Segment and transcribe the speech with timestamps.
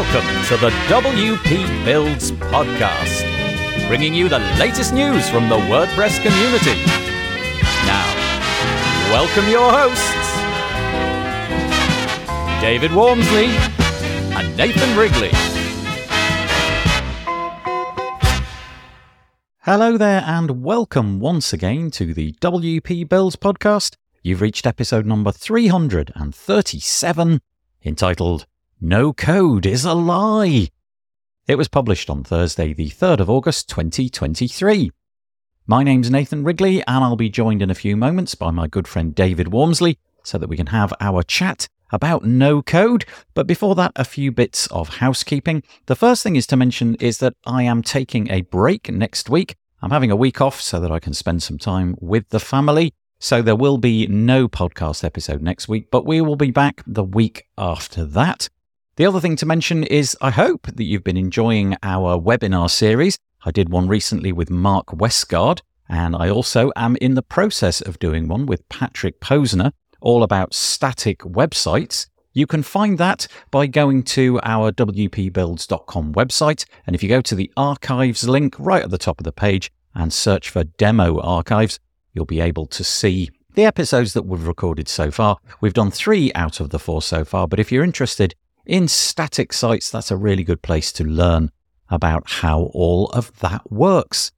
[0.00, 3.20] Welcome to the WP Builds podcast,
[3.86, 6.82] bringing you the latest news from the WordPress community.
[7.84, 8.06] Now,
[9.12, 10.32] welcome your hosts,
[12.62, 13.48] David Waumsley
[14.34, 15.32] and Nathan Wrigley.
[19.58, 23.96] Hello there, and welcome once again to the WP Builds podcast.
[24.22, 27.42] You've reached episode number 337,
[27.84, 28.46] entitled
[28.82, 30.70] No Code is a Lie.
[31.46, 34.90] It was published on Thursday, the 3rd of August 2023.
[35.66, 38.88] My name's Nathan Wrigley, and I'll be joined in a few moments by my good
[38.88, 43.04] friend David Waumsley so that we can have our chat about no code.
[43.34, 45.62] But before that, a few bits of housekeeping.
[45.84, 49.56] The first thing is to mention is that I am taking a break next week.
[49.82, 52.94] I'm having a week off so that I can spend some time with the family.
[53.18, 57.04] So there will be no podcast episode next week, but we will be back the
[57.04, 58.48] week after that.
[59.00, 63.16] The other thing to mention is I hope that you've been enjoying our webinar series.
[63.46, 67.98] I did one recently with Mark Westguard, and I also am in the process of
[67.98, 72.08] doing one with Patrick Posner, all about static websites.
[72.34, 76.66] You can find that by going to our WPBuilds.com website.
[76.86, 79.72] And if you go to the archives link right at the top of the page
[79.94, 81.80] and search for demo archives,
[82.12, 85.38] you'll be able to see the episodes that we've recorded so far.
[85.60, 88.34] We've done three out of the four so far, but if you're interested
[88.70, 91.50] in static sites, that's a really good place to learn
[91.88, 94.30] about how all of that works.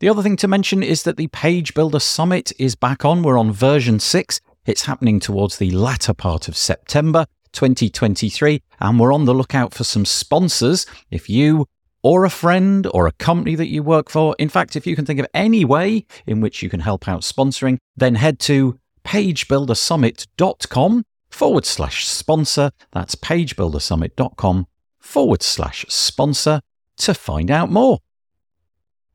[0.00, 3.22] The other thing to mention is that the Page Builder Summit is back on.
[3.22, 4.42] We're on version six.
[4.66, 9.84] It's happening towards the latter part of September 2023, and we're on the lookout for
[9.84, 10.84] some sponsors.
[11.10, 11.66] If you
[12.02, 14.36] or a friend or a company that you work for.
[14.38, 17.22] In fact, if you can think of any way in which you can help out
[17.22, 22.70] sponsoring, then head to pagebuildersummit.com forward slash sponsor.
[22.92, 24.66] That's pagebuildersummit.com
[24.98, 26.60] forward slash sponsor
[26.98, 28.00] to find out more.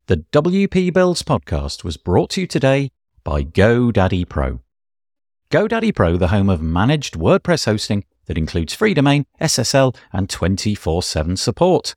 [0.08, 2.92] The WP Builds podcast was brought to you today
[3.23, 4.60] by GoDaddy Pro.
[5.49, 11.04] GoDaddy Pro, the home of managed WordPress hosting that includes free domain, SSL, and 24
[11.04, 11.95] 7 support.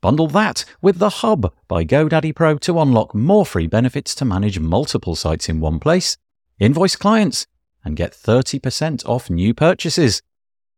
[0.00, 4.60] Bundle that with the Hub by GoDaddy Pro to unlock more free benefits to manage
[4.60, 6.16] multiple sites in one place,
[6.60, 7.46] invoice clients,
[7.84, 10.22] and get 30% off new purchases.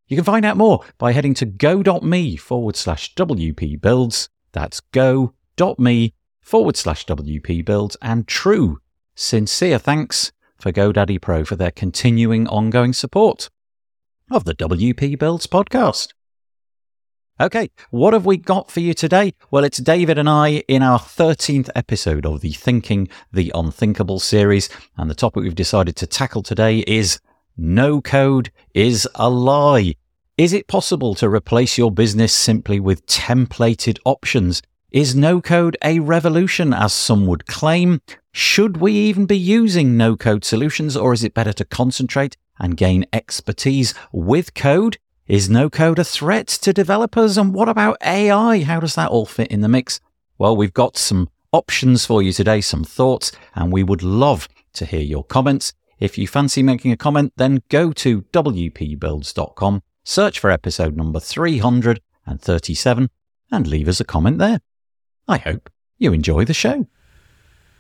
[0.09, 4.29] You can find out more by heading to go.me forward slash WP builds.
[4.53, 7.97] That's go.me forward slash WP builds.
[8.03, 8.81] And true,
[9.15, 13.51] sincere thanks for GoDaddy Pro for their continuing ongoing support
[14.31, 16.13] of the WP Builds podcast.
[17.41, 19.33] Okay, what have we got for you today?
[19.51, 24.69] Well, it's David and I in our 13th episode of the Thinking the Unthinkable series.
[24.99, 27.19] And the topic we've decided to tackle today is
[27.57, 29.95] No code is a lie.
[30.37, 34.61] Is it possible to replace your business simply with templated options?
[34.91, 38.03] Is no code a revolution, as some would claim?
[38.33, 42.77] Should we even be using no code solutions, or is it better to concentrate and
[42.77, 44.99] gain expertise with code?
[45.31, 47.39] Is no code a threat to developers?
[47.39, 48.65] And what about AI?
[48.65, 50.01] How does that all fit in the mix?
[50.39, 54.85] Well, we've got some options for you today, some thoughts, and we would love to
[54.85, 55.73] hear your comments.
[56.01, 63.09] If you fancy making a comment, then go to WPBuilds.com, search for episode number 337,
[63.53, 64.61] and leave us a comment there.
[65.29, 66.89] I hope you enjoy the show.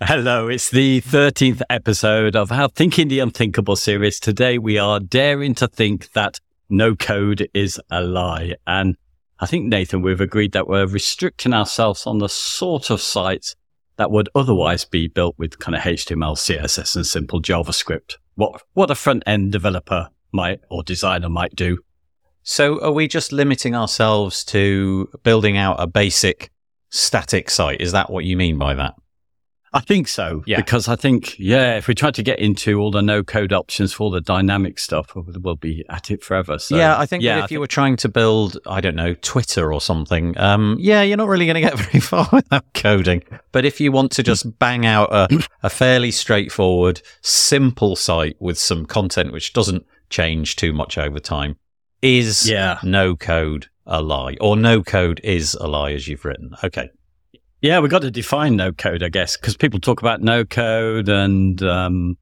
[0.00, 4.20] Hello, it's the 13th episode of our Thinking the Unthinkable series.
[4.20, 6.38] Today we are daring to think that
[6.70, 8.54] no code is a lie.
[8.66, 8.96] And
[9.38, 13.56] I think, Nathan, we've agreed that we're restricting ourselves on the sort of sites
[13.96, 18.16] that would otherwise be built with kind of HTML, CSS, and simple JavaScript.
[18.34, 21.78] What, what a front end developer might or designer might do.
[22.42, 26.50] So, are we just limiting ourselves to building out a basic
[26.88, 27.80] static site?
[27.80, 28.94] Is that what you mean by that?
[29.72, 30.42] I think so.
[30.46, 30.56] Yeah.
[30.56, 33.92] Because I think, yeah, if we try to get into all the no code options
[33.92, 36.58] for all the dynamic stuff, we'll be at it forever.
[36.58, 39.72] So, yeah, I think yeah, if you were trying to build, I don't know, Twitter
[39.72, 43.22] or something, um, yeah, you're not really going to get very far without coding.
[43.52, 45.28] But if you want to just bang out a,
[45.62, 51.56] a fairly straightforward, simple site with some content which doesn't change too much over time,
[52.02, 52.78] is yeah.
[52.82, 54.36] no code a lie?
[54.40, 56.54] Or no code is a lie as you've written?
[56.64, 56.90] Okay.
[57.62, 61.08] Yeah, we've got to define no code, I guess, because people talk about no code
[61.08, 62.16] and um,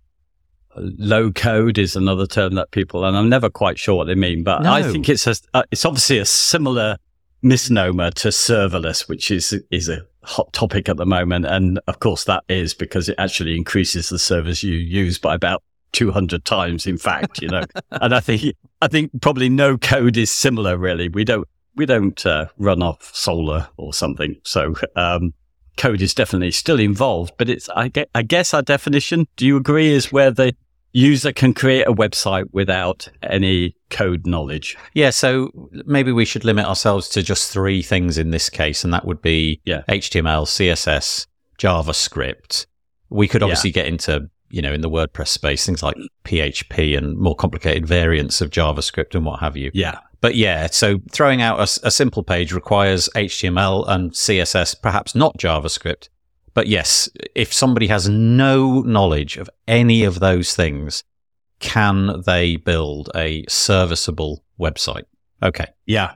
[0.76, 4.43] low code is another term that people, and I'm never quite sure what they mean,
[4.43, 4.73] but no.
[4.73, 6.96] I think it's a, uh, it's obviously a similar
[7.43, 12.25] misnomer to serverless, which is is a hot topic at the moment, and of course
[12.25, 15.62] that is because it actually increases the servers you use by about
[15.93, 16.87] 200 times.
[16.87, 20.76] In fact, you know, and I think I think probably no code is similar.
[20.76, 21.49] Really, we don't
[21.79, 24.37] we don't uh, run off solar or something.
[24.45, 25.33] So um,
[25.79, 29.27] code is definitely still involved, but it's I, ge- I guess our definition.
[29.37, 29.91] Do you agree?
[29.93, 30.55] Is where the
[30.93, 34.77] user can create a website without any code knowledge.
[34.95, 35.51] Yeah, so
[35.87, 39.21] maybe we should limit ourselves to just three things in this case, and that would
[39.23, 39.83] be Yeah.
[39.89, 41.27] HTML, CSS,
[41.59, 42.67] JavaScript.
[43.11, 43.47] We could Yeah.
[43.47, 47.87] obviously get into, you know, in the WordPress space, things like PHP and more complicated
[47.87, 49.71] variants of JavaScript and what have you.
[49.75, 49.99] Yeah.
[50.21, 56.09] But yeah, so throwing out a simple page requires HTML and CSS, perhaps not JavaScript.
[56.55, 61.05] But yes, if somebody has no knowledge of any of those things,
[61.61, 65.05] can they build a serviceable website?
[65.41, 65.67] Okay.
[65.87, 66.15] Yeah.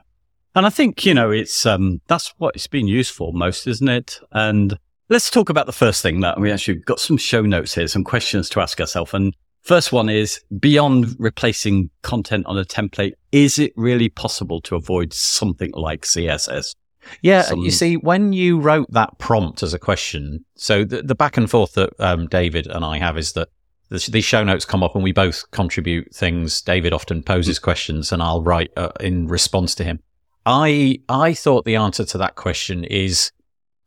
[0.55, 3.87] And I think, you know, it's, um, that's what it's been used for most, isn't
[3.87, 4.19] it?
[4.31, 4.77] And
[5.13, 8.03] let's talk about the first thing that we actually got some show notes here, some
[8.03, 9.13] questions to ask ourselves.
[9.13, 9.31] And
[9.61, 15.13] first one is beyond replacing content on a template, is it really possible to avoid
[15.13, 16.73] something like CSS?
[17.21, 21.13] Yeah, Some- you see, when you wrote that prompt as a question, so the, the
[21.13, 23.49] back and forth that um, David and I have is that
[23.89, 26.59] the, these show notes come up and we both contribute things.
[26.59, 29.99] David often poses questions and I'll write uh, in response to him.
[30.45, 33.31] I I thought the answer to that question is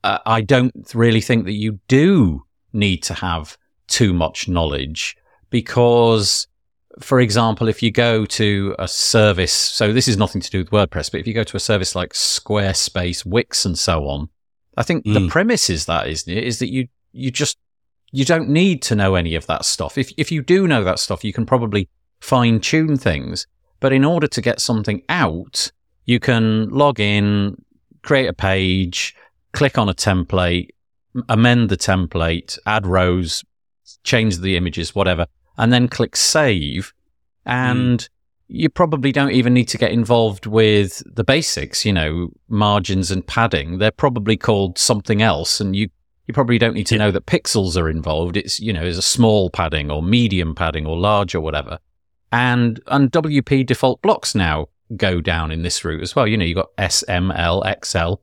[0.06, 2.42] uh, I don't really think that you do
[2.72, 3.56] need to have
[3.88, 5.16] too much knowledge
[5.50, 6.46] because
[7.00, 10.70] for example, if you go to a service, so this is nothing to do with
[10.70, 14.30] WordPress, but if you go to a service like Squarespace, Wix, and so on,
[14.78, 15.28] I think the Mm.
[15.28, 16.44] premise is that, isn't it?
[16.44, 17.58] Is that you you just
[18.12, 19.98] you don't need to know any of that stuff.
[19.98, 21.88] If if you do know that stuff, you can probably
[22.20, 23.46] fine tune things.
[23.80, 25.70] But in order to get something out,
[26.06, 27.56] you can log in,
[28.02, 29.14] create a page,
[29.56, 30.68] click on a template,
[31.28, 33.44] amend the template, add rows,
[34.04, 35.26] change the images, whatever,
[35.56, 36.92] and then click save.
[37.44, 38.08] And
[38.48, 43.26] you probably don't even need to get involved with the basics, you know, margins and
[43.26, 43.78] padding.
[43.78, 45.60] They're probably called something else.
[45.60, 45.88] And you,
[46.26, 47.06] you probably don't need to Yeah.
[47.06, 48.36] know that pixels are involved.
[48.36, 51.78] It's, you know, is a small padding or medium padding or large or whatever.
[52.30, 54.66] And, and WP default blocks now
[54.96, 56.26] go down in this route as well.
[56.26, 58.20] You know, you've got SML, XL,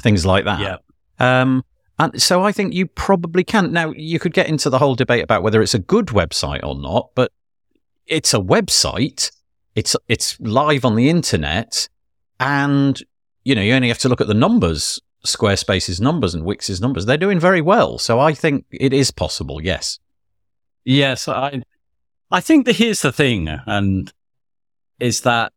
[0.00, 0.60] things like that.
[0.60, 0.76] Yeah.
[1.18, 1.64] Um,
[1.98, 3.72] and so I think you probably can.
[3.72, 6.74] Now, you could get into the whole debate about whether it's a good website or
[6.74, 7.32] not, but
[8.06, 9.30] it's a website.
[9.74, 11.88] It's it's live on the internet,
[12.40, 13.00] and
[13.44, 17.06] you know you only have to look at the numbers, Squarespace's numbers and Wix's numbers.
[17.06, 19.62] They're doing very well, so I think it is possible.
[19.62, 19.98] Yes.
[20.84, 21.62] Yes, I
[22.30, 24.12] I think that here's the thing, and
[24.98, 25.52] is that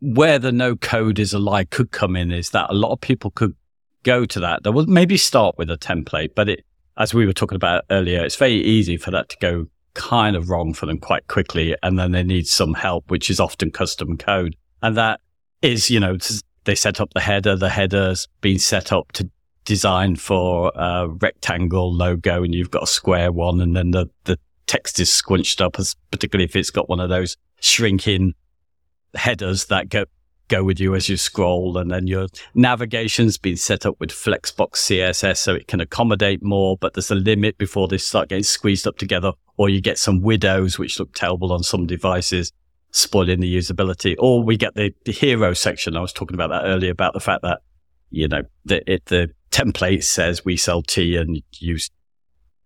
[0.00, 3.00] where the no code is a lie could come in is that a lot of
[3.00, 3.54] people could
[4.02, 4.62] go to that.
[4.62, 6.64] They will maybe start with a template, but it,
[6.96, 10.48] as we were talking about earlier, it's very easy for that to go kind of
[10.48, 14.16] wrong for them quite quickly, and then they need some help, which is often custom
[14.16, 15.20] code, and that
[15.62, 16.16] is, you know,
[16.64, 17.56] they set up the header.
[17.56, 19.28] The header's been set up to
[19.64, 24.38] design for a rectangle logo, and you've got a square one, and then the the
[24.66, 28.34] text is squinched up, as particularly if it's got one of those shrinking
[29.14, 30.04] headers that go
[30.50, 34.72] go with you as you scroll, and then your navigation's been set up with Flexbox
[34.74, 38.86] CSS so it can accommodate more, but there's a limit before they start getting squeezed
[38.86, 42.52] up together, or you get some widows which look terrible on some devices,
[42.90, 44.16] spoiling the usability.
[44.18, 45.96] Or we get the, the hero section.
[45.96, 47.60] I was talking about that earlier about the fact that
[48.10, 51.78] you know the it, the template says we sell tea and you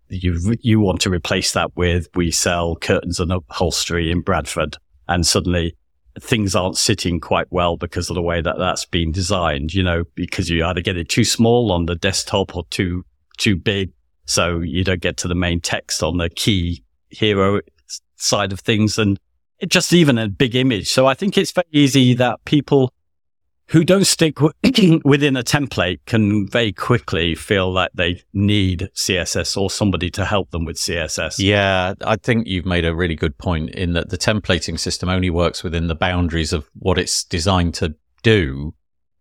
[0.08, 5.26] you you want to replace that with we sell curtains and upholstery in Bradford, and
[5.26, 5.76] suddenly
[6.20, 9.74] things aren't sitting quite well because of the way that that's been designed.
[9.74, 13.04] You know, because you either get it too small on the desktop or too
[13.36, 13.92] too big,
[14.26, 17.60] so you don't get to the main text on the key hero
[18.16, 19.18] side of things, and
[19.58, 20.90] it just even a big image.
[20.90, 22.92] So I think it's very easy that people
[23.68, 29.56] who don't stick w- within a template can very quickly feel like they need CSS
[29.56, 31.36] or somebody to help them with CSS.
[31.38, 35.30] Yeah, I think you've made a really good point in that the templating system only
[35.30, 38.74] works within the boundaries of what it's designed to do.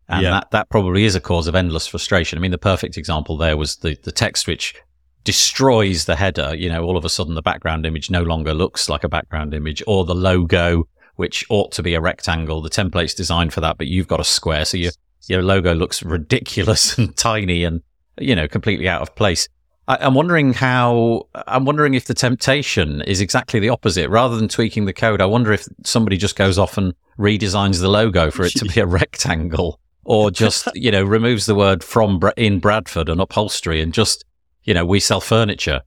[0.09, 0.31] And Yeah.
[0.31, 2.37] that, that probably is a cause of endless frustration.
[2.37, 4.75] I mean, the perfect example there was the, the text which
[5.23, 6.53] destroys the header.
[6.55, 9.53] You know, all of a sudden the background image no longer looks like a background
[9.53, 12.61] image or the logo, which ought to be a rectangle.
[12.61, 14.65] The template's designed for that, but you've got a square.
[14.65, 14.91] So your,
[15.27, 17.81] your logo looks ridiculous and tiny and,
[18.19, 19.47] you know, completely out of place.
[19.87, 24.09] I, I'm wondering how, I'm wondering if the temptation is exactly the opposite.
[24.09, 27.89] Rather than tweaking the code, I wonder if somebody just goes off and redesigns the
[27.89, 32.19] logo for it to be a rectangle or just, you know, removes the word from
[32.37, 34.25] in Bradford and upholstery and just,
[34.63, 35.81] you know, we sell furniture.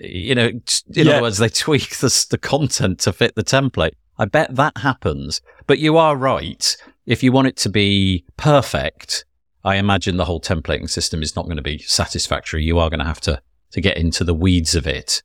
[0.00, 1.12] You know, in Yeah.
[1.12, 3.92] other words, they tweak the, the content to fit the template.
[4.18, 5.40] I bet that happens.
[5.66, 6.76] But you are right.
[7.06, 9.24] if you want it to be perfect,
[9.64, 12.64] I imagine the whole templating system is not going to be satisfactory.
[12.64, 13.40] You are going to have to
[13.72, 15.22] to get into the weeds of it.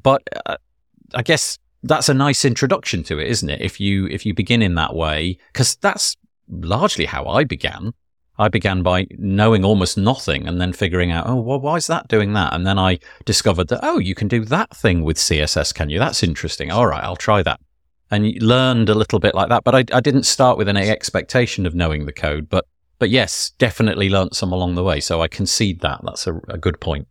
[0.00, 0.56] But uh,
[1.14, 3.60] I guess that's a nice introduction to it, isn't it?
[3.60, 6.16] If you if you begin in that way, because that's
[6.48, 7.92] largely how I began.
[8.40, 12.06] I began by knowing almost nothing and then figuring out, oh, well, why is that
[12.06, 12.54] doing that?
[12.54, 15.98] And then I discovered that, oh, you can do that thing with CSS, can you?
[15.98, 16.70] That's interesting.
[16.70, 17.58] All right, I'll try that.
[18.10, 19.64] And learned a little bit like that.
[19.64, 22.48] But I, I didn't start with any expectation of knowing the code.
[22.48, 22.64] But,
[22.98, 25.00] but yes, definitely learnt some along the way.
[25.00, 26.00] So I concede that.
[26.02, 27.06] That's a, a good point.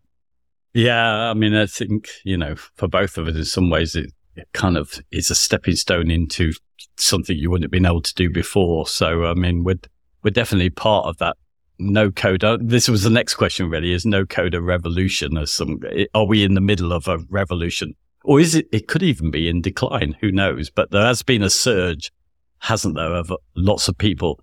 [0.74, 1.30] Yeah.
[1.30, 4.48] I mean, I think, you know, for both of us, in some ways, it, it
[4.54, 6.52] kind of is a stepping stone into
[6.98, 8.88] something you wouldn't have been able to do before.
[8.88, 9.80] So, I mean, we're,
[10.24, 11.38] we're definitely part of that
[11.80, 12.44] no code.
[12.44, 16.06] Uh, this was the next question really is no code a revolution or some, eh,
[16.14, 17.94] are we in the middle of a revolution
[18.28, 20.18] or is it, it could even be in decline.
[20.20, 20.70] Who knows?
[20.70, 22.12] But there has been a surge,
[22.60, 24.42] hasn't there, of lots of people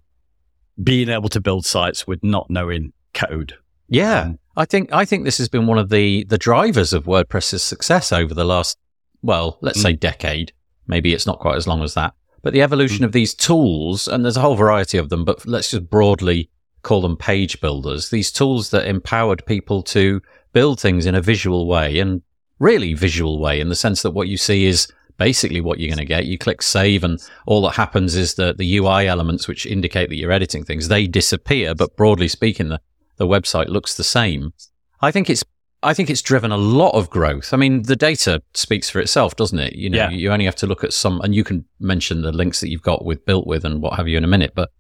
[0.83, 3.59] being able to build sites with not knowing code.
[3.89, 4.23] Yeah.
[4.23, 7.63] Um, I think, I think this has been one of the, the drivers of WordPress's
[7.63, 8.79] success over the last,
[9.21, 9.83] well, let's mm.
[9.83, 10.55] say decade.
[10.87, 12.15] Maybe it's not quite as long as that.
[12.41, 13.05] But the evolution mm.
[13.05, 16.49] of these tools, and there's a whole variety of them, but let's just broadly
[16.81, 20.23] call them page builders, these tools that empowered people to
[20.55, 22.23] build things in a visual way and
[22.59, 25.99] really visual way in the sense that what you see is basically what you're going
[25.99, 26.27] to get.
[26.27, 30.17] You click save and all that happens is that the UI elements, which indicate that
[30.17, 31.75] you're editing things, they disappear.
[31.75, 32.81] But broadly speaking, the,
[33.17, 34.53] the website looks the same.
[35.01, 35.45] I think it's
[35.85, 37.53] I think it's driven a lot of growth.
[37.53, 39.75] I mean, the data speaks for itself, doesn't it?
[39.75, 40.11] You know, yeah.
[40.11, 42.83] you only have to look at some, and you can mention the links that you've
[42.83, 44.53] got with built with and what have you in a minute.
[44.55, 44.71] But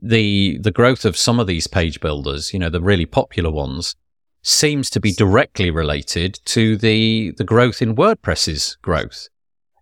[0.00, 3.96] the the growth of some of these page builders, you know, the really popular ones,
[4.42, 9.28] seems to be directly related to the the growth in WordPress's growth.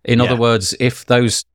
[0.03, 0.25] In yeah.
[0.25, 1.45] other words, if those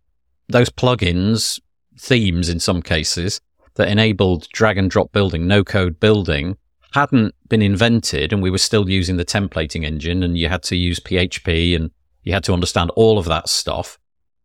[0.48, 1.60] those plugins,
[1.98, 3.40] themes in some cases
[3.75, 6.56] that enabled drag and drop building, no code building,
[6.92, 10.76] hadn't been invented and we were still using the templating engine and you had to
[10.76, 11.90] use PHP and
[12.22, 13.98] you had to understand all of that stuff,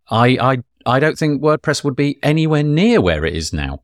[0.10, 3.84] I, I, I don't think WordPress would be anywhere near where it is now.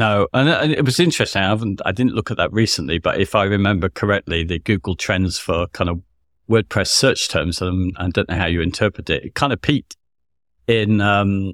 [0.00, 1.42] No, and, and, it was interesting.
[1.42, 4.96] I haven't, I didn't look at that recently, but if I remember correctly, the Google
[4.96, 6.00] Trends for kind of
[6.48, 9.98] WordPress search terms, and I don't know how you interpret it, it kind of peaked
[10.66, 11.52] in um,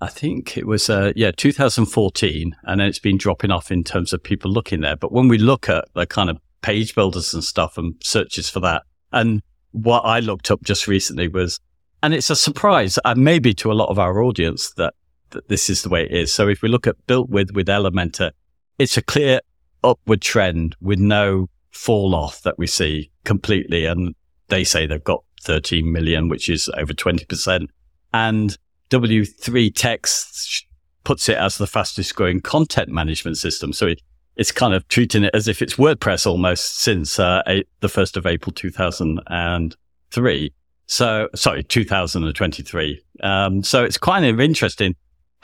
[0.00, 2.56] I think it was, uh, yeah, 2014.
[2.64, 4.96] And then it's been dropping off in terms of people looking there.
[4.96, 8.58] But when we look at the kind of page builders and stuff and searches for
[8.60, 11.60] that, and what I looked up just recently was,
[12.02, 14.94] and it's a surprise, and maybe to a lot of our audience that,
[15.30, 16.32] that this is the way it is.
[16.32, 18.32] So if we look at built with, with Elementor,
[18.78, 19.40] it's a clear
[19.82, 23.86] upward trend with no fall off that we see completely.
[23.86, 24.14] And
[24.48, 27.68] they say they've got 13 million, which is over 20%.
[28.12, 28.56] And
[28.90, 30.64] W3 Techs
[31.04, 33.72] puts it as the fastest growing content management system.
[33.72, 34.02] So it,
[34.36, 37.42] it's kind of treating it as if it's WordPress almost since uh,
[37.80, 40.52] the 1st of April 2003.
[40.88, 43.02] So, sorry, 2023.
[43.22, 44.94] Um, so it's kind of interesting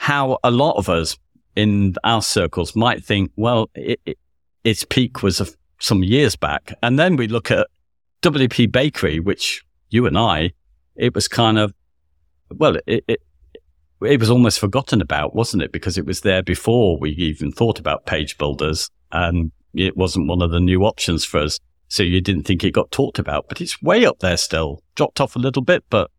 [0.03, 1.17] how a lot of us
[1.55, 4.17] in our circles might think, well, it, it,
[4.65, 5.47] its peak was a,
[5.79, 6.77] some years back.
[6.83, 7.67] And then we look at
[8.21, 10.51] WP Bakery, which you and I,
[10.97, 11.73] it was kind of,
[12.51, 13.21] well, it, it,
[14.01, 15.71] it was almost forgotten about, wasn't it?
[15.71, 20.41] Because it was there before we even thought about page builders and it wasn't one
[20.41, 21.59] of the new options for us.
[21.87, 24.83] So you didn't think it got talked about, but it's way up there still.
[24.95, 26.11] Dropped off a little bit, but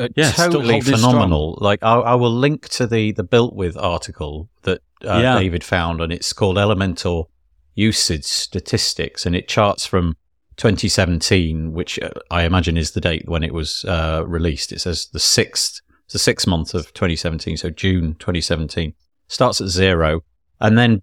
[0.00, 1.54] uh, yeah, totally phenomenal.
[1.54, 1.64] Strong.
[1.64, 5.38] Like I, I, will link to the the built with article that uh, yeah.
[5.38, 7.26] David found, and it's called Elementor
[7.74, 10.16] Usage Statistics, and it charts from
[10.56, 14.72] 2017, which uh, I imagine is the date when it was uh, released.
[14.72, 15.80] It says the sixth
[16.10, 18.94] it's the sixth month of 2017, so June 2017.
[19.28, 20.22] Starts at zero,
[20.60, 21.02] and then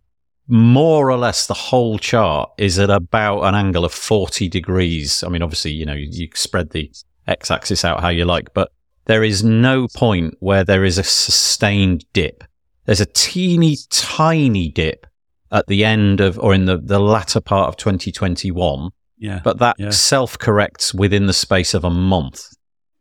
[0.50, 5.24] more or less the whole chart is at about an angle of 40 degrees.
[5.24, 6.92] I mean, obviously, you know, you, you spread the
[7.25, 8.72] x axis out how you like, but
[9.07, 12.43] there is no point where there is a sustained dip.
[12.85, 15.07] There's a teeny tiny dip
[15.51, 18.89] at the end of, or in the, the latter part of 2021.
[19.17, 19.39] Yeah.
[19.43, 19.89] But that yeah.
[19.89, 22.47] self corrects within the space of a month.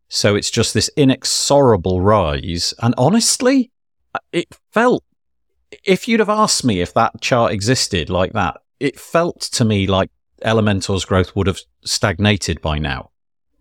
[0.09, 2.73] So it's just this inexorable rise.
[2.81, 3.73] And honestly,
[4.33, 5.05] it felt,
[5.85, 9.89] if you'd have asked me if that chart existed like that, it felt to me
[9.89, 10.11] like
[10.45, 13.11] Elementor's growth would have stagnated by now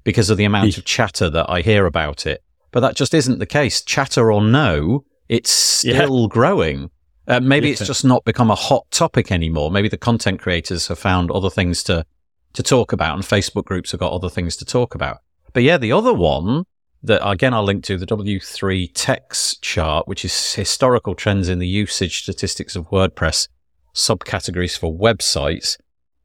[0.06, 2.42] because of the amount of chatter that I hear about it.
[2.72, 3.82] But that just isn't the case.
[3.82, 6.28] Chatter or no, it's still yeah.
[6.30, 6.92] growing.
[7.28, 7.74] Uh, maybe yeah.
[7.74, 9.72] it's just not become a hot topic anymore.
[9.72, 12.06] Maybe the content creators have found other things to,
[12.54, 15.18] to talk about and Facebook groups have got other things to talk about.
[15.52, 16.66] But yeah, the other one,
[17.06, 21.68] that again I'll link to the W3 Techs chart, which is historical trends in the
[21.68, 23.48] usage statistics of WordPress
[23.94, 25.78] subcategories for websites.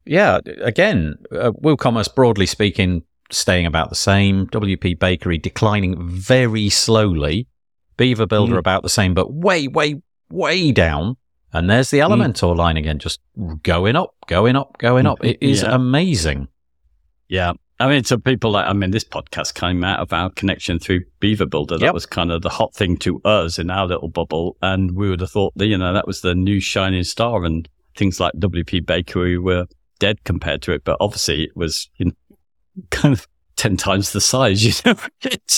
[0.05, 4.47] Yeah, again, uh, WooCommerce broadly speaking, staying about the same.
[4.47, 7.47] WP Bakery declining very slowly.
[7.97, 8.59] Beaver Builder Mm.
[8.59, 11.17] about the same, but way, way, way down.
[11.53, 13.19] And there's the Elementor line again, just
[13.63, 15.23] going up, going up, going up.
[15.23, 15.75] It is Yeah.
[15.75, 16.47] amazing.
[17.27, 17.53] Yeah.
[17.79, 21.01] I mean, so people like, I mean, this podcast came out of our connection through
[21.19, 21.77] Beaver Builder.
[21.77, 21.93] That Yep.
[21.93, 24.55] was kind of the hot thing to us in our little bubble.
[24.61, 27.67] And we would have thought that, you know, that was the new shining star and
[27.97, 29.65] things like WP Bakery were
[29.99, 30.83] dead compared to it.
[30.85, 32.11] But obviously it was, you know,
[32.89, 34.99] kind of 10 times the size, you know?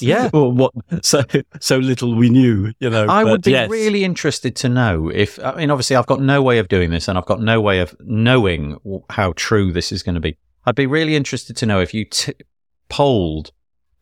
[0.02, 0.30] Yeah.
[0.34, 1.24] Or what, so,
[1.60, 3.06] so little we knew, you know.
[3.08, 3.70] I would be yes.
[3.70, 7.08] really interested to know if, I mean, obviously, I've got no way of doing this
[7.08, 8.78] and I've got no way of knowing
[9.10, 10.38] how true this is going to be.
[10.66, 12.34] I'd be really interested to know if you t-
[12.90, 13.52] polled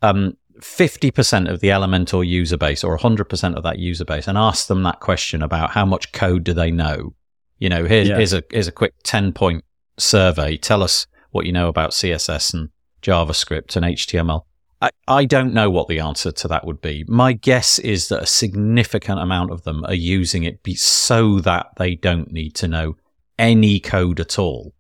[0.02, 4.68] um, 50% of the Elementor user base or 100% of that user base and asked
[4.68, 7.14] them that question about how much code do they know.
[7.60, 8.18] You know, here's, Yeah.
[8.18, 9.64] here's, a, here's a quick 10 point
[9.98, 10.58] survey.
[10.58, 12.70] Tell us what you know about CSS and
[13.02, 14.44] JavaScript and HTML.
[14.82, 17.06] I, I don't know what the answer to that would be.
[17.08, 21.68] My guess is that a significant amount of them are using it be so that
[21.78, 22.96] they don't need to know
[23.38, 24.74] any code at all.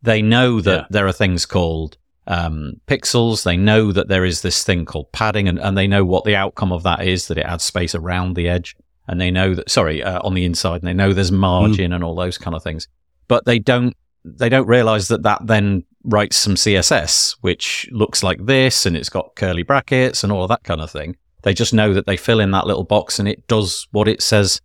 [0.00, 0.86] They know that Yeah.
[0.90, 3.42] there are things called um, pixels.
[3.42, 6.36] They know that there is this thing called padding, and, and they know what the
[6.36, 8.76] outcome of that is that it adds space around the edge.
[9.08, 12.04] And they know that, sorry, uh, on the inside, and they know there's margin and
[12.04, 12.86] all those kind of things.
[13.28, 18.44] But they don't they don't realize that that then writes some CSS, which looks like
[18.44, 21.16] this and it's got curly brackets and all of that kind of thing.
[21.42, 24.22] They just know that they fill in that little box and it does what it
[24.22, 24.60] says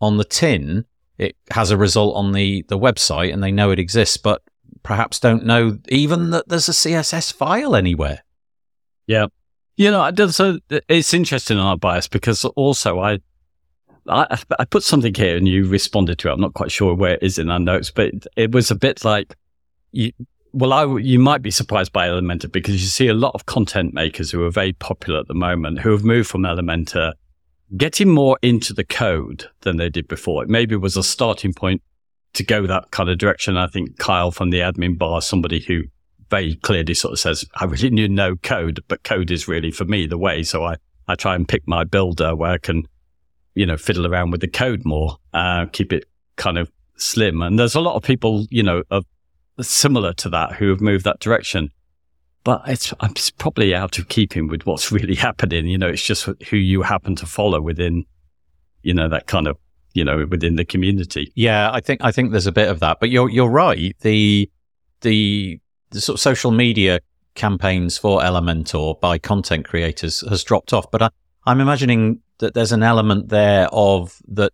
[0.00, 0.84] on the tin.
[1.18, 4.42] It has a result on the, the website and they know it exists, but
[4.82, 8.22] perhaps don't know even that there's a CSS file anywhere.
[9.06, 9.26] Yeah.
[9.76, 13.18] You know, so it's interesting on our bias because also I,
[14.08, 16.32] I, I put something here and you responded to it.
[16.32, 19.04] I'm not quite sure where it is in our notes, but it was a bit
[19.04, 19.34] like,
[19.92, 20.12] you,
[20.54, 23.92] well, I, you might be surprised by Elementor because you see a lot of content
[23.92, 27.12] makers who are very popular at the moment who have moved from Elementor
[27.76, 30.44] getting more into the code than they did before.
[30.44, 31.82] It maybe was a starting point
[32.34, 33.56] to go that kind of direction.
[33.56, 35.82] I think Kyle from the admin bar, somebody who
[36.30, 39.84] very clearly sort of says, I really knew no code, but code is really for
[39.84, 40.44] me the way.
[40.44, 40.76] So I,
[41.08, 42.84] I try and pick my builder where I can,
[43.56, 46.04] you know, fiddle around with the code more, uh, keep it
[46.36, 47.42] kind of slim.
[47.42, 49.04] And there's a lot of people, you know, of
[49.60, 51.70] similar to that who have moved that direction.
[52.42, 52.92] But it's,
[53.38, 55.66] probably out of keeping with what's really happening.
[55.66, 58.04] You know, it's just who you happen to follow within,
[58.82, 59.56] you know, that kind of,
[59.94, 61.32] you know, within the community.
[61.34, 63.96] Yeah, I think I think there's a bit of that, but you're you're right.
[64.00, 64.50] The
[65.00, 67.00] the, the sort of social media
[67.34, 71.10] campaigns for Elementor by content creators has dropped off, but I,
[71.46, 74.52] I'm imagining that there's an element there of that.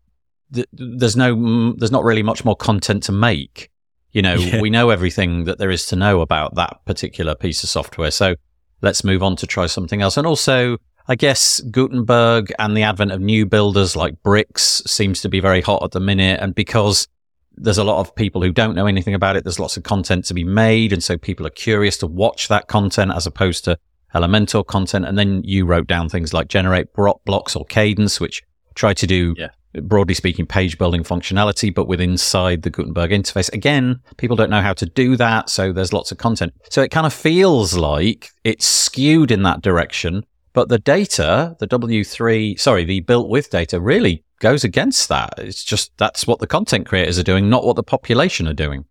[0.50, 3.70] that there's no, mm, there's not really much more content to make.
[4.12, 4.60] You know, Yeah.
[4.60, 8.10] we know everything that there is to know about that particular piece of software.
[8.10, 8.34] So
[8.82, 10.16] let's move on to try something else.
[10.16, 15.28] And also, I guess Gutenberg and the advent of new builders like Bricks seems to
[15.28, 16.40] be very hot at the minute.
[16.40, 17.06] And because
[17.56, 20.24] there's a lot of people who don't know anything about it, there's lots of content
[20.26, 20.92] to be made.
[20.92, 23.78] And so people are curious to watch that content as opposed to
[24.14, 25.04] Elementor content.
[25.06, 28.42] And then you wrote down things like GenerateBlocks or Kadence, which
[28.74, 29.50] try to do, Yeah.
[29.82, 33.52] Broadly speaking, page building functionality, but with inside the Gutenberg interface.
[33.52, 35.48] Again, people don't know how to do that.
[35.50, 36.52] So there's lots of content.
[36.70, 40.24] So it kind of feels like it's skewed in that direction.
[40.52, 45.34] But the data, the W3, sorry, the built with data really goes against that.
[45.38, 48.84] It's just that's what the content creators are doing, not what the population are doing.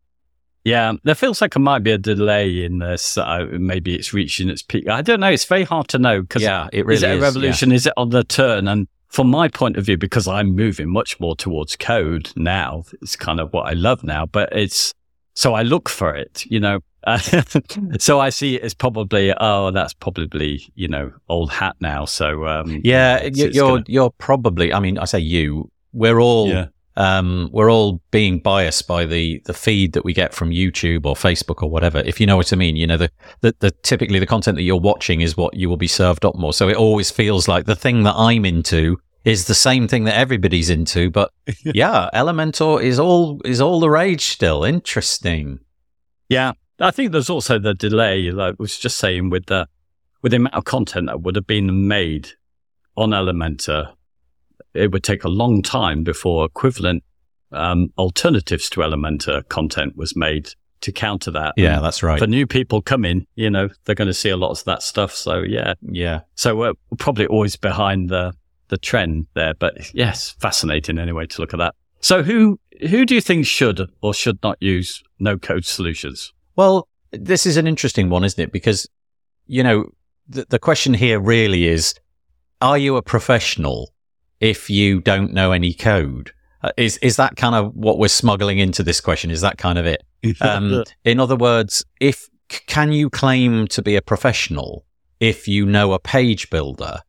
[0.64, 3.18] Yeah, there feels like there might be a delay in this.
[3.18, 4.88] Uh, maybe it's reaching its peak.
[4.88, 5.30] I don't know.
[5.30, 7.72] It's very hard to know because Yeah, it really is it a is, revolution?
[7.72, 8.68] Is it on the turn?
[8.68, 13.16] And from my point of view, because I'm moving much more towards code now, it's
[13.16, 14.26] kind of what I love now.
[14.26, 14.94] But it's
[15.34, 16.80] so I look for it, you know.
[18.00, 22.06] so I see it as probably oh, that's probably you know old hat now.
[22.06, 24.74] So um, Yeah, it's- you- it's you're gonna- you're probably.
[24.74, 25.72] I mean, I say you.
[25.94, 26.66] We're all Yeah.
[27.00, 31.16] Um, we're all being biased by the the feed that we get from YouTube or
[31.16, 32.00] Facebook or whatever.
[32.00, 33.10] If you know what I mean, you know the,
[33.40, 36.36] the the typically the content that you're watching is what you will be served up
[36.36, 36.54] more.
[36.54, 40.18] So it always feels like the thing that I'm into is the same thing that
[40.18, 41.10] everybody's into.
[41.10, 41.32] But
[41.64, 44.66] yeah, Elementor is all is all the rage still.
[44.66, 45.60] Interesting.
[46.28, 48.30] Yeah, I think there's also the delay.
[48.30, 49.70] Like I was just saying, with the
[50.22, 52.32] with the amount of content that would have been made
[52.98, 53.94] on Elementor,
[54.74, 57.04] it would take a long time before equivalent
[57.52, 60.50] um, alternatives to Elementor content was made
[60.82, 61.54] to counter that.
[61.58, 62.20] Yeah, And that's right.
[62.20, 65.14] for new people coming, you know, they're going to see a lot of that stuff.
[65.14, 66.22] So yeah, yeah.
[66.36, 68.34] so we're probably always behind the
[68.70, 69.54] the trend there.
[69.56, 71.76] But yes, fascinating anyway to look at that.
[72.02, 76.34] So who who do you think should or should not use no code solutions?
[76.56, 78.52] Well, this is an interesting one, isn't it?
[78.52, 78.88] Because,
[79.48, 79.90] you know,
[80.28, 81.96] the, the question here really is
[82.62, 83.92] are you a professional
[84.40, 86.32] if you don't know any code?
[86.62, 89.32] Uh, is is that kind of what we're smuggling into this question?
[89.32, 90.04] Is that kind of it?
[90.42, 94.86] Um, in other words, if can you claim to be a professional
[95.20, 97.00] if you know a page builder?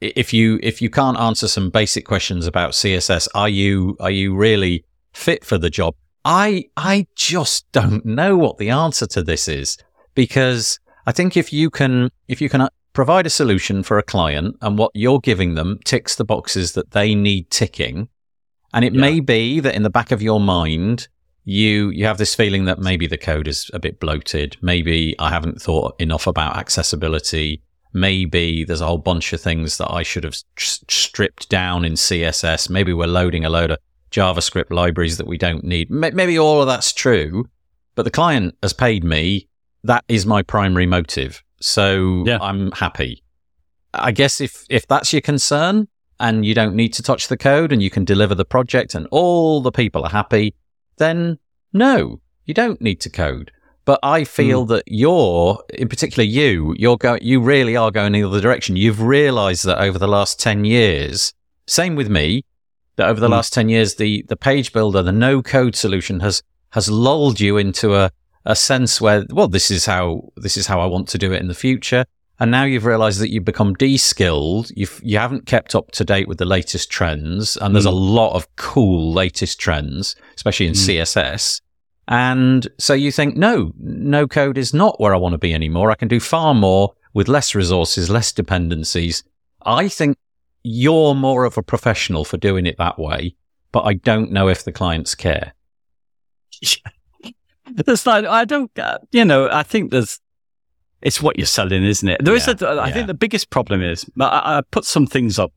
[0.00, 4.34] If you if you can't answer some basic questions about CSS, are you are you
[4.34, 5.94] really fit for the job?
[6.24, 9.78] I I just don't know what the answer to this is
[10.14, 14.56] because I think if you can if you can provide a solution for a client
[14.60, 18.08] and what you're giving them ticks the boxes that they need ticking,
[18.74, 19.00] and it Yeah.
[19.00, 21.06] may be that in the back of your mind
[21.44, 25.28] you you have this feeling that maybe the code is a bit bloated, maybe I
[25.30, 27.62] haven't thought enough about accessibility.
[27.94, 31.92] Maybe there's a whole bunch of things that I should have s- stripped down in
[31.94, 32.68] CSS.
[32.68, 33.78] Maybe we're loading a load of
[34.10, 35.86] JavaScript libraries that we don't need.
[35.90, 37.44] M- Maybe all of that's true,
[37.94, 39.46] but the client has paid me.
[39.84, 41.42] That is my primary motive.
[41.60, 42.38] So Yeah.
[42.40, 43.22] I'm happy.
[43.94, 45.88] I guess if, if that's your concern
[46.20, 49.06] and you don't need to touch the code and you can deliver the project and
[49.10, 50.54] all the people are happy,
[50.98, 51.38] then
[51.72, 53.50] no, you don't need to code.
[53.84, 58.20] But I feel that you're, in particular, you, you're go, you really are going in
[58.20, 58.76] the other direction.
[58.76, 61.32] You've realized that over the last 10 years,
[61.66, 62.44] same with me,
[62.96, 63.32] that over the Mm.
[63.32, 67.56] last 10 years, the, the page builder, the no code solution has, has lulled you
[67.56, 68.10] into a,
[68.48, 71.40] a sense where, well, this is how, this is how I want to do it
[71.40, 72.06] in the future.
[72.40, 74.70] And now you've realized that you've become de-skilled.
[74.74, 77.58] You've, you haven't kept up to date with the latest trends.
[77.58, 81.02] And there's a lot of cool latest trends, especially in Mm.
[81.02, 81.60] CSS.
[82.08, 85.90] And so you think, no, no code is not where I want to be anymore.
[85.90, 89.24] I can do far more with less resources, less dependencies.
[89.66, 90.16] I think
[90.62, 93.34] you're more of a professional for doing it that way,
[93.72, 95.52] but I don't know if the clients care.
[97.74, 100.20] There's like I don't, uh, you know, I think there's.
[101.00, 102.24] It's what you're selling, isn't it?
[102.24, 102.66] There is Yeah, a.
[102.74, 102.92] I yeah.
[102.94, 104.04] think the biggest problem is.
[104.20, 105.52] I, I put some things up.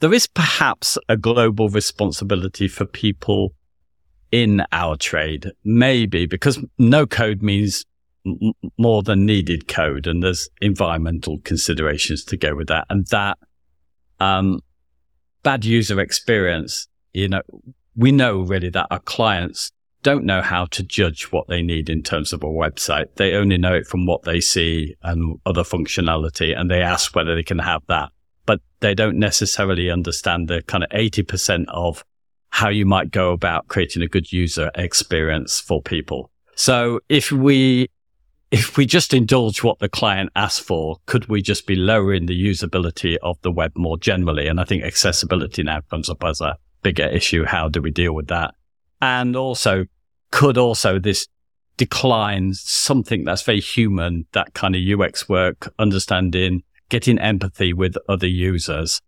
[0.00, 3.54] There is perhaps a global responsibility for people
[4.30, 7.84] in our trade, maybe because no code means
[8.26, 13.38] m- more than needed code, and there's environmental considerations to go with that, and that
[14.20, 14.60] um,
[15.42, 16.86] bad user experience.
[17.12, 17.42] You know,
[17.96, 19.72] we know really that our clients
[20.06, 23.06] don't know how to judge what they need in terms of a website.
[23.16, 27.34] They only know it from what they see and other functionality, and they ask whether
[27.34, 28.12] they can have that.
[28.44, 32.04] But they don't necessarily understand the kind of 80% of
[32.50, 36.30] how you might go about creating a good user experience for people.
[36.54, 37.90] So if we,
[38.52, 42.46] if we just indulge what the client asks for, could we just be lowering the
[42.46, 44.46] usability of the web more generally?
[44.46, 47.44] And I think accessibility now comes up as a bigger issue.
[47.44, 48.54] How do we deal with that?
[49.02, 49.86] And also,
[50.30, 51.26] could also this
[51.76, 58.26] decline something that's very human, that kind of UX work, understanding, getting empathy with other
[58.26, 59.00] users,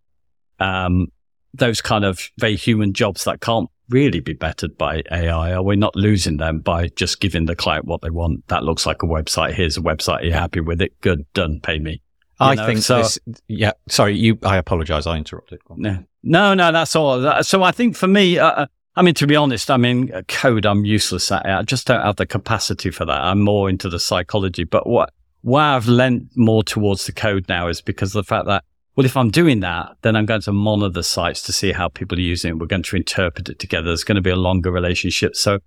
[0.61, 1.07] um,
[1.54, 5.52] those kind of very human jobs that can't really be bettered by AI?
[5.52, 8.46] Are we not losing them by just giving the client what they want?
[8.48, 9.54] That looks like a website.
[9.54, 10.20] Here's a website.
[10.20, 11.00] Are you happy with it?
[11.00, 11.24] Good.
[11.33, 11.61] Done.
[11.62, 12.02] Pay me.
[12.40, 15.07] I know, think so- this, yeah, sorry, you, I apologize.
[15.07, 15.61] I interrupted.
[15.70, 17.42] No, no, no, that's all.
[17.42, 18.66] So I think for me, uh,
[18.99, 21.51] I mean, to be honest, I mean, uh, code, I'm useless at it.
[21.51, 23.21] I just don't have the capacity for that.
[23.21, 24.65] I'm more into the psychology.
[24.65, 28.47] But what, why I've lent more towards the code now is because of the fact
[28.47, 28.65] that,
[28.97, 31.87] well, if I'm doing that, then I'm going to monitor the sites to see how
[31.87, 32.59] people are using it.
[32.59, 33.87] We're going to interpret it together.
[33.87, 35.37] There's going to be a longer relationship.
[35.37, 35.61] So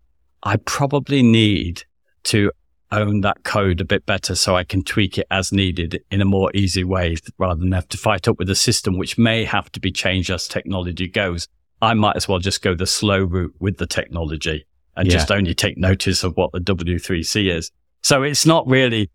[0.44, 1.86] I probably need
[2.24, 2.52] to
[2.91, 6.26] own that code a bit better so I can tweak it as needed in a
[6.26, 9.72] more easy way rather than have to fight up with a system which may have
[9.72, 11.48] to be changed as technology goes.
[11.82, 14.65] I might as well just go the slow route with the technology
[14.96, 15.13] and Yeah.
[15.13, 17.72] just only take notice of what the W3C is.
[18.04, 19.10] So it's not really,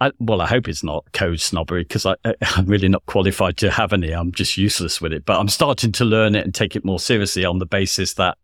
[0.00, 2.16] I, well, I hope it's not code snobbery because I,
[2.56, 4.12] I'm really not qualified to have any.
[4.12, 6.98] I'm just useless with it, but I'm starting to learn it and take it more
[7.00, 8.38] seriously on the basis that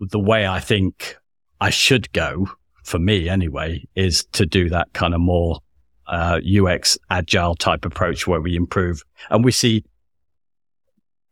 [0.00, 1.16] the way I think
[1.60, 2.48] I should go
[2.84, 5.58] for me anyway, is to do that kind of more
[6.06, 9.02] uh, UX agile type approach where we improve.
[9.30, 9.84] And we see,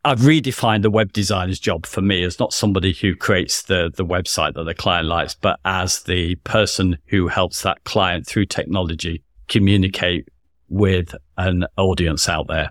[0.04, 4.04] I've redefined the web designer's job for me as not somebody who creates the, the
[4.04, 9.22] website that the client likes, but as the person who helps that client through technology
[9.46, 10.28] communicate
[10.68, 12.70] with an audience out there.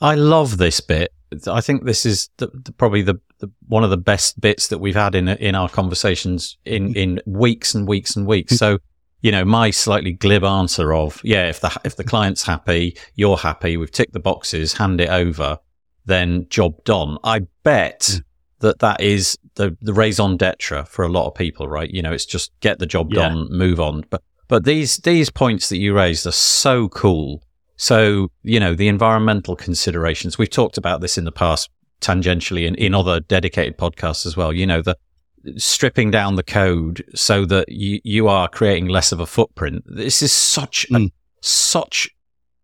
[0.00, 1.12] I love this bit.
[1.48, 4.78] I think this is the, the, probably the, the one of the best bits that
[4.78, 6.96] we've had in in our conversations in mm-hmm.
[6.96, 8.56] in weeks and weeks and weeks.
[8.56, 8.78] So,
[9.20, 13.36] you know, my slightly glib answer of yeah, if the if the client's happy, you're
[13.36, 15.58] happy, we've ticked the boxes, hand it over,
[16.08, 17.18] then job done.
[17.24, 18.00] I bet.
[18.00, 18.22] Mm.
[18.60, 21.88] That that is the the raison d'etre for a lot of people, right?
[21.88, 23.28] You know, it's just get the job yeah.
[23.28, 24.04] done, move on.
[24.10, 27.44] But but these these points that you raised are so cool.
[27.76, 30.38] So you know the environmental considerations.
[30.38, 34.52] We've talked about this in the past tangentially in, in other dedicated podcasts as well.
[34.52, 34.96] You know, the
[35.56, 39.84] stripping down the code so that you, you are creating less of a footprint.
[39.86, 41.06] This is such mm.
[41.06, 42.08] a, such,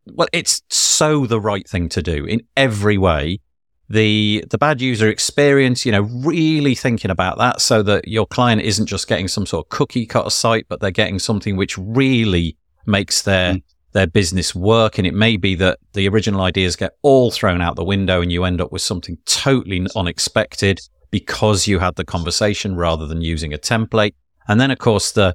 [0.07, 3.41] well, it's so the right thing to do in every way.
[3.89, 8.63] The, the bad user experience, you know, really thinking about that so that your client
[8.63, 12.57] isn't just getting some sort of cookie cutter site, but they're getting something which really
[12.87, 13.63] makes their mm
[13.95, 14.99] their business work.
[14.99, 18.31] And it may be that the original ideas get all thrown out the window and
[18.31, 23.55] you end up with something totally unexpected because you had the conversation rather than using
[23.55, 24.15] a template.
[24.47, 25.35] And then, of course, the,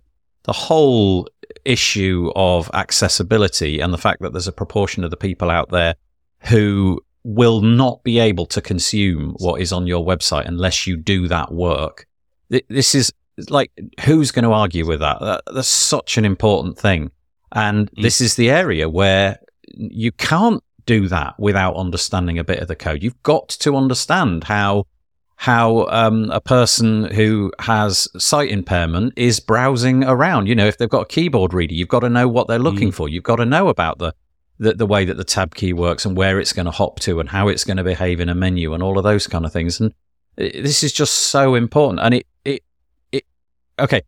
[0.50, 1.28] the whole
[1.64, 5.94] issue of accessibility and the fact that there's a proportion of the people out there
[6.40, 11.28] who will not be able to consume what is on your website unless you do
[11.28, 12.08] that work.
[12.50, 13.14] This is
[13.48, 13.72] like,
[14.06, 15.44] who's going to argue with that?
[15.54, 17.12] That's such an important thing.
[17.52, 18.02] And mm.
[18.02, 22.76] this is the area where you can't do that without understanding a bit of the
[22.76, 23.04] code.
[23.04, 24.86] You've got to understand how
[25.40, 30.48] how um, a person who has sight impairment is browsing around.
[30.48, 32.90] You know, if they've got a keyboard reader, you've got to know what they're looking
[32.90, 32.94] mm.
[32.94, 33.08] for.
[33.08, 34.14] You've got to know about the,
[34.58, 37.22] the, the way that the tab key works and where it's going to hop to
[37.22, 39.54] and how it's going to behave in a menu and all of those kind of
[39.54, 39.80] things.
[39.80, 39.94] And
[40.36, 42.02] this is just so important.
[42.02, 42.64] And it it
[43.14, 43.24] it
[43.80, 44.02] okay.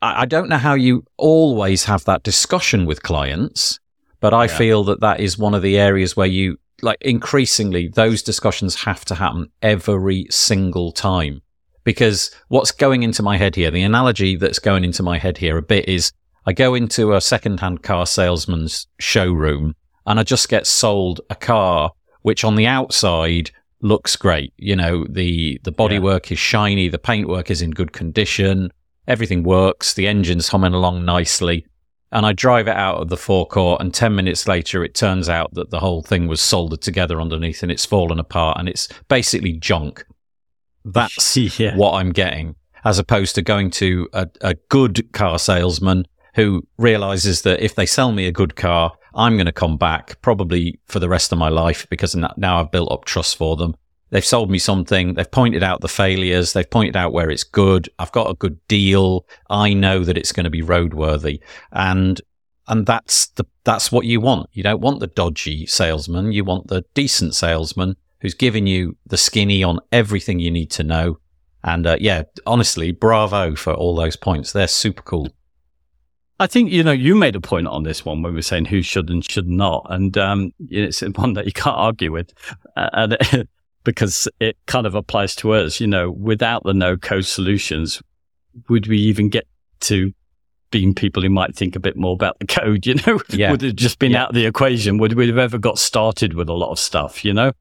[0.00, 3.78] I don't know how you always have that discussion with clients,
[4.20, 4.56] but I yeah.
[4.56, 9.04] feel that that is one of the areas where you like increasingly those discussions have
[9.06, 11.42] to happen every single time.
[11.84, 15.56] Because what's going into my head here, the analogy that's going into my head here
[15.56, 16.12] a bit is
[16.46, 19.74] I go into a secondhand car salesman's showroom
[20.06, 23.50] and I just get sold a car which on the outside
[23.82, 24.52] looks great.
[24.58, 26.34] You know, the, the bodywork yeah.
[26.34, 28.72] is shiny, the paintwork is in good condition,
[29.08, 31.66] everything works, the engine's humming along nicely.
[32.12, 35.54] And I drive it out of the forecourt, and 10 minutes later, it turns out
[35.54, 39.52] that the whole thing was soldered together underneath and it's fallen apart and it's basically
[39.52, 40.04] junk.
[40.84, 41.76] That's yeah.
[41.76, 47.42] what I'm getting, as opposed to going to a, a good car salesman who realizes
[47.42, 50.98] that if they sell me a good car, I'm going to come back probably for
[50.98, 53.74] the rest of my life because now I've built up trust for them.
[54.10, 55.14] They've sold me something.
[55.14, 56.52] They've pointed out the failures.
[56.52, 57.88] They've pointed out where it's good.
[57.98, 59.24] I've got a good deal.
[59.48, 61.40] I know that it's going to be roadworthy.
[61.72, 62.20] And,
[62.66, 64.50] and that's the, that's what you want.
[64.52, 66.32] You don't want the dodgy salesman.
[66.32, 70.82] You want the decent salesman who's giving you the skinny on everything you need to
[70.82, 71.18] know.
[71.62, 74.52] And, uh, yeah, honestly, bravo for all those points.
[74.52, 75.28] They're super cool.
[76.40, 78.64] I think you know you made a point on this one when we were saying
[78.64, 82.32] who should and should not, and um, it's one that you can't argue with.
[82.78, 83.46] Uh, and
[83.84, 85.80] because it kind of applies to us.
[85.80, 88.02] You know, without the no code solutions,
[88.68, 89.46] would we even get
[89.80, 90.12] to
[90.70, 92.86] being people who might think a bit more about the code?
[92.86, 93.50] You know, yeah.
[93.50, 94.24] would it just been yeah.
[94.24, 94.98] out of the equation?
[94.98, 97.24] Would we have ever got started with a lot of stuff?
[97.24, 97.52] You know,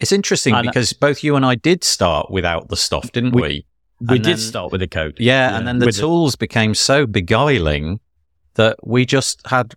[0.00, 3.32] it's interesting and, uh, because both you and I did start without the stuff, didn't
[3.32, 3.66] we?
[4.00, 5.16] We, we did start with the code.
[5.18, 5.58] Yeah, yeah.
[5.58, 6.40] and then the tools it.
[6.40, 7.98] became so beguiling
[8.54, 9.74] that we just had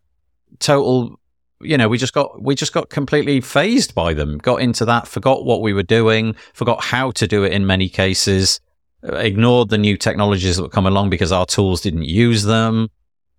[0.59, 1.19] total
[1.63, 4.37] you know, we just got we just got completely phased by them.
[4.37, 7.89] Got into that, forgot what we were doing, forgot how to do it in many
[7.89, 8.59] cases,
[9.07, 12.89] uh, ignored the new technologies that would come along because our tools didn't use them.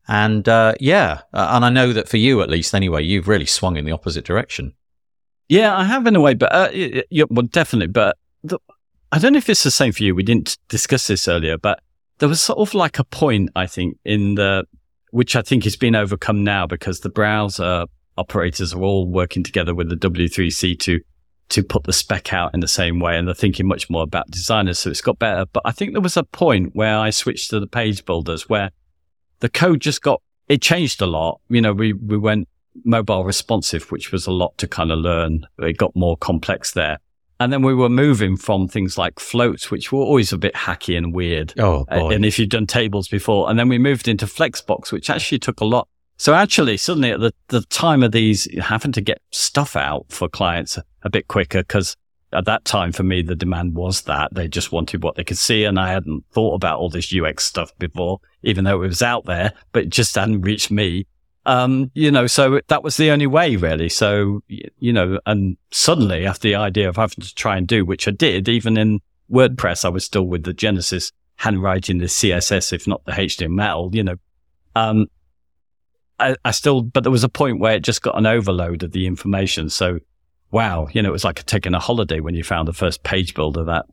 [0.09, 3.47] And uh, yeah, uh, and I know that for you at least, anyway, you've really
[3.47, 4.75] swung in the opposite direction.
[5.49, 7.89] Yeah, I have in a way, but uh, yeah, well, definitely.
[7.89, 8.59] But the,
[9.13, 10.15] I don't know if it's the same for you.
[10.15, 11.81] We didn't discuss this earlier, but
[12.19, 14.65] there was sort of like a point I think in the
[15.11, 17.85] which I think has been overcome now because the browser
[18.23, 21.01] operators are all working together with the W3C to
[21.49, 24.31] to put the spec out in the same way, and they're thinking much more about
[24.31, 24.79] designers.
[24.79, 25.45] So it's got better.
[25.53, 28.71] But I think there was a point where I switched to the page builders where
[29.41, 31.41] the code just got it changed a lot.
[31.49, 32.49] You know, we we went
[32.85, 35.47] mobile responsive, which was a lot to kind of learn.
[35.59, 36.99] It got more complex there.
[37.39, 40.97] And then we were moving from things like floats, which were always a bit hacky
[40.97, 41.53] and weird.
[41.59, 42.11] Oh, boy.
[42.11, 45.61] and if you've done tables before, and then we moved into Flexbox, which actually took
[45.61, 45.89] a lot
[46.23, 50.29] so actually, suddenly at the, the time of these, having to get stuff out for
[50.29, 51.97] clients a bit quicker because
[52.33, 55.37] at that time for me, the demand was that they just wanted what they could
[55.37, 55.65] see.
[55.65, 59.25] And I hadn't thought about all this UX stuff before, even though it was out
[59.25, 61.09] there, but it just hadn't reached me.
[61.45, 63.89] Um, you know, so that was the only way really.
[63.89, 68.07] So, you know, and suddenly after the idea of having to try and do, which
[68.07, 72.87] I did, even in WordPress, I was still with the Genesis handwriting, the CSS, if
[72.87, 74.17] not the HTML, you know.
[74.77, 75.09] Um,
[76.23, 78.93] I, I still, but there was a point where it just got an overload of
[78.93, 79.69] the information.
[79.71, 79.99] So,
[80.51, 83.35] wow, you know, it was like taking a holiday when you found the first page
[83.35, 83.87] builder that,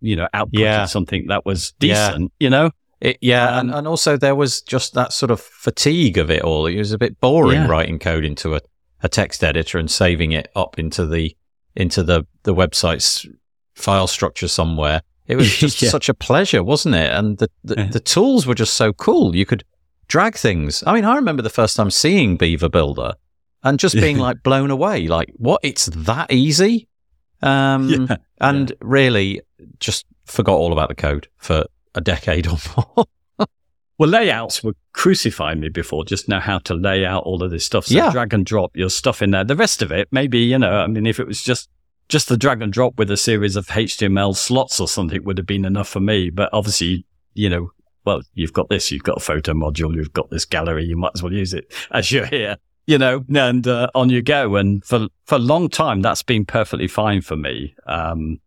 [0.00, 0.84] you know, outputted Yeah.
[0.86, 2.08] something that was Yeah.
[2.10, 2.70] decent, you know?
[3.00, 6.42] It, yeah, Um, and, and also there was just that sort of fatigue of it
[6.42, 6.66] all.
[6.66, 7.66] It was a bit boring Yeah.
[7.68, 8.60] writing code into a,
[9.02, 11.34] a text editor and saving it up into the
[11.76, 13.24] into the the website's
[13.76, 15.00] file structure somewhere.
[15.28, 15.90] It was just Yeah.
[15.90, 17.12] such a pleasure, wasn't it?
[17.12, 17.86] And the, the Yeah.
[17.88, 19.36] the tools were just so cool.
[19.36, 19.62] You could
[20.08, 20.82] drag things.
[20.86, 23.14] I mean, I remember the first time seeing Beaver Builder
[23.62, 25.06] and just being like blown away.
[25.06, 25.60] Like, what?
[25.62, 26.88] It's that easy?
[27.42, 28.16] Um, Yeah.
[28.40, 29.40] and really
[29.80, 33.06] just forgot all about the code for a decade or more.
[33.98, 37.66] Well, layouts were crucifying me before, just know how to lay out all of this
[37.66, 37.86] stuff.
[37.86, 38.12] So Yeah.
[38.12, 39.42] drag and drop your stuff in there.
[39.42, 41.68] The rest of it, maybe, you know, I mean, if it was just,
[42.08, 45.48] just the drag and drop with a series of HTML slots or something would have
[45.48, 46.30] been enough for me.
[46.30, 47.72] But obviously, you know,
[48.08, 51.12] well, you've got this, you've got a photo module, you've got this gallery, you might
[51.14, 54.56] as well use it as you're here, you know, and uh, on you go.
[54.56, 57.74] And for, for a long time, that's been perfectly fine for me.
[57.86, 58.40] Um,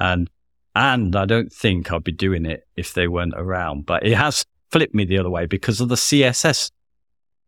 [0.00, 0.30] and,
[0.74, 4.46] and I don't think I'd be doing it if they weren't around, but it has
[4.70, 6.70] flipped me the other way because of the CSS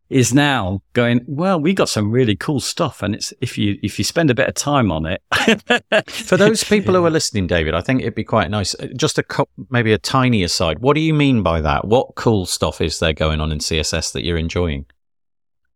[0.09, 3.03] is now going, well, we got some really cool stuff.
[3.03, 5.21] And it's, if you, if you spend a bit of time on it.
[6.09, 8.73] For those people who are listening, David, I think it'd be quite nice.
[8.75, 10.79] uh, Just a co- maybe a tiny aside.
[10.79, 11.85] What do you mean by that?
[11.85, 14.85] What cool stuff is there going on in CSS that you're enjoying?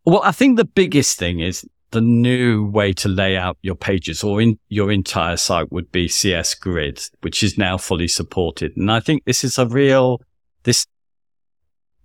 [0.06, 4.24] Well, I think the biggest thing is the new way to lay out your pages
[4.24, 8.76] or in your entire site would be CS Grid, which is now fully supported.
[8.78, 10.22] And I think this is a real,
[10.63, 10.86] this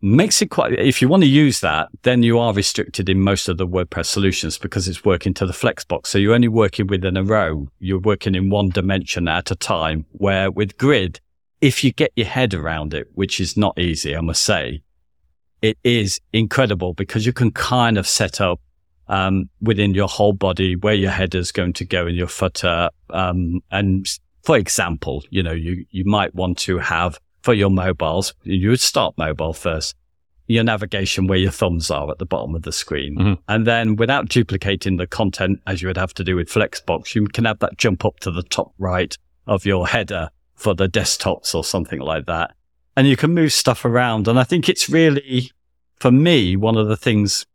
[0.07, 3.49] makes it quite, if you want to use that, then you are restricted in most
[3.49, 6.07] of the WordPress solutions because it's working to the Flexbox.
[6.07, 7.69] So you're only working within a row.
[7.79, 11.21] You're working in one dimension at a time where with Grid,
[11.61, 14.83] if you get your head around it, which is not easy, I must say,
[15.63, 18.61] it is incredible because you can kind of set up
[19.09, 22.91] um, within your whole body where your header is going to go and your footer.
[23.11, 24.07] Um, and
[24.45, 28.81] for example, you know, you, you might want to have for your mobiles, you would
[28.81, 29.95] start mobile first,
[30.49, 33.15] your navigation where your thumbs are at the bottom of the screen.
[33.17, 33.39] Mhm.
[33.47, 37.25] And then without duplicating the content as you would have to do with Flexbox, you
[37.29, 41.55] can have that jump up to the top right of your header for the desktops
[41.55, 42.57] or something like that.
[42.97, 44.27] And you can move stuff around.
[44.27, 45.53] And I think it's really,
[46.01, 47.47] for me, one of the things,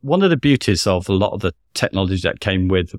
[0.00, 2.94] one of the beauties of a lot of the technology that came with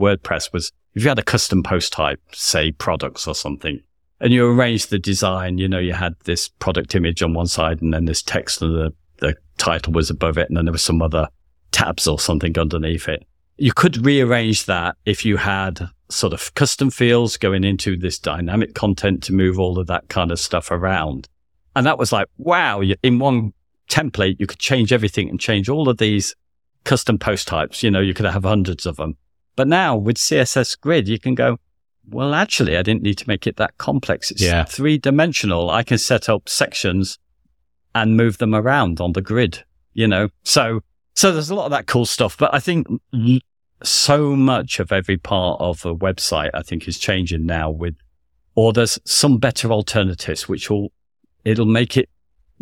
[0.00, 3.82] WordPress was if you had a custom post type, say products or something,
[4.22, 7.82] and you arranged the design, you know, you had this product image on one side
[7.82, 10.48] and then this text and the, the title was above it.
[10.48, 11.28] And then there was some other
[11.72, 13.26] tabs or something underneath it.
[13.56, 18.76] You could rearrange that if you had sort of custom fields going into this dynamic
[18.76, 21.28] content to move all of that kind of stuff around.
[21.74, 23.52] And that was like, wow, in one
[23.90, 26.36] template, you could change everything and change all of these
[26.84, 27.82] custom post types.
[27.82, 29.16] You know, you could have hundreds of them.
[29.56, 31.58] But now with CSS grid, you can go,
[32.08, 34.30] well, actually, I didn't need to make it that complex.
[34.30, 34.64] It's Yeah.
[34.64, 35.70] three dimensional.
[35.70, 37.18] I can set up sections
[37.94, 40.28] and move them around on the grid, you know?
[40.44, 40.80] So,
[41.14, 42.86] so there's a lot of that cool stuff, but I think
[43.82, 47.94] so much of every part of a website, I think is changing now with,
[48.54, 50.92] or there's some better alternatives, which will,
[51.44, 52.08] it'll make it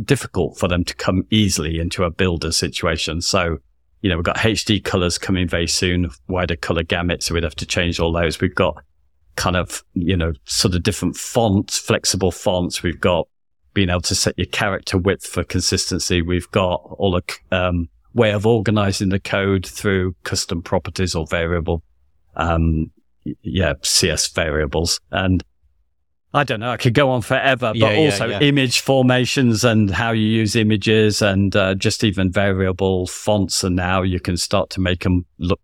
[0.02, 3.20] difficult for them to come easily into a builder situation.
[3.20, 3.58] So,
[4.02, 7.22] you know, we've got HD colors coming very soon, wider color gamut.
[7.22, 8.40] So we'd have to change all those.
[8.40, 8.82] We've got
[9.36, 12.82] kind of, you know, sort of different fonts, flexible fonts.
[12.82, 13.28] We've got
[13.74, 16.22] being able to set your character width for consistency.
[16.22, 21.82] We've got all the, um, way of organizing the code through custom properties or variable,
[22.36, 22.90] um,
[23.42, 25.00] yeah, CS variables.
[25.12, 25.44] And
[26.32, 26.70] I don't know.
[26.70, 28.40] I could go on forever, Yeah, but yeah, also yeah.
[28.40, 33.64] image formations and how you use images and uh, just even variable fonts.
[33.64, 35.60] And now you can start to make them look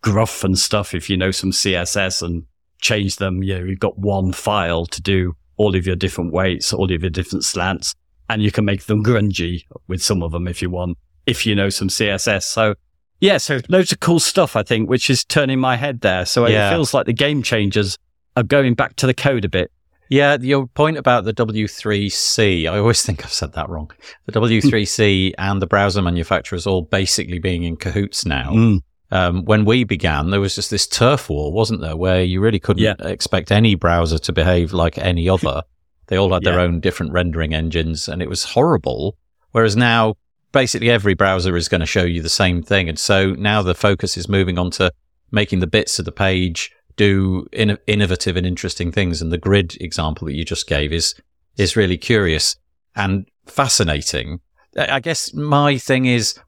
[0.00, 2.44] gruff and stuff if you know some CSS and
[2.80, 3.42] change them.
[3.42, 7.02] You know, you've got one file to do all of your different weights, all of
[7.02, 7.94] your different slants,
[8.28, 11.54] and you can make them grungy with some of them if you want, if you
[11.54, 12.42] know some CSS.
[12.44, 12.74] So
[13.20, 16.26] yeah, so loads of cool stuff, I think, which is turning my head there.
[16.26, 16.68] So Yeah.
[16.68, 17.96] it feels like the game changers
[18.36, 19.70] are going back to the code a bit.
[20.08, 23.90] Yeah, your point about the W3C, I always think I've said that wrong.
[24.26, 28.50] The W3C and the browser manufacturers all basically being in cahoots now.
[28.52, 28.80] Mm.
[29.10, 32.58] Um, when we began, there was just this turf war, wasn't there, where you really
[32.58, 32.94] couldn't Yeah.
[33.00, 35.62] expect any browser to behave like any other.
[36.08, 39.16] They all had their own different rendering engines, and it was horrible.
[39.50, 40.14] Whereas now,
[40.52, 42.88] basically every browser is going to show you the same thing.
[42.88, 44.92] And so now the focus is moving on to
[45.32, 49.20] making the bits of the page do in- innovative and interesting things.
[49.20, 51.14] And the grid example that you just gave is
[51.56, 52.54] is really curious
[52.94, 54.38] and fascinating.
[54.78, 56.38] I guess my thing is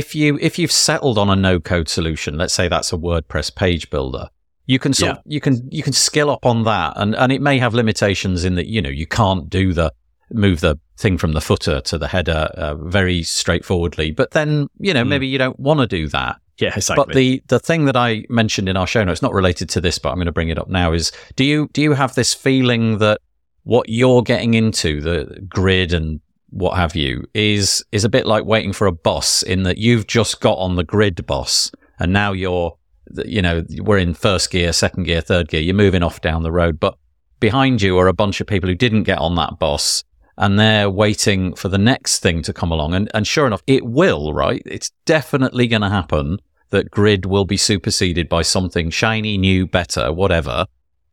[0.00, 3.54] if you if you've settled on a no code solution, let's say that's a WordPress
[3.54, 4.28] page builder,
[4.66, 5.20] you can sort Yeah.
[5.34, 8.54] you can you can skill up on that, and and it may have limitations in
[8.56, 9.92] that you know you can't do the
[10.30, 14.10] move the thing from the footer to the header uh, very straightforwardly.
[14.10, 15.08] But then you know Mm.
[15.08, 16.36] maybe you don't want to do that.
[16.58, 17.04] Yeah, exactly.
[17.04, 19.98] But the the thing that I mentioned in our show notes, not related to this,
[19.98, 22.32] but I'm going to bring it up now, is do you do you have this
[22.34, 23.18] feeling that
[23.64, 25.16] what you're getting into, the
[25.48, 26.20] grid and
[26.54, 30.06] what have you, is is a bit like waiting for a bus in that you've
[30.06, 32.76] just got on the grid bus and now you're
[33.24, 36.52] you know we're in first gear, second gear, third gear, you're moving off down the
[36.52, 36.96] road, but
[37.40, 40.04] behind you are a bunch of people who didn't get on that bus
[40.36, 42.94] and they're waiting for the next thing to come along.
[42.94, 44.62] And, and sure enough, it will, right?
[44.66, 46.38] It's definitely going to happen
[46.70, 50.66] that grid will be superseded by something shiny, new, better, whatever,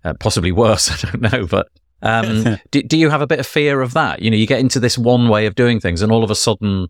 [0.04, 0.89] uh, possibly worse.
[1.04, 1.46] I don't know.
[1.46, 1.68] But
[2.02, 4.22] um, do, do you have a bit of fear of that?
[4.22, 6.36] You know, you get into this one way of doing things and all of a
[6.36, 6.88] sudden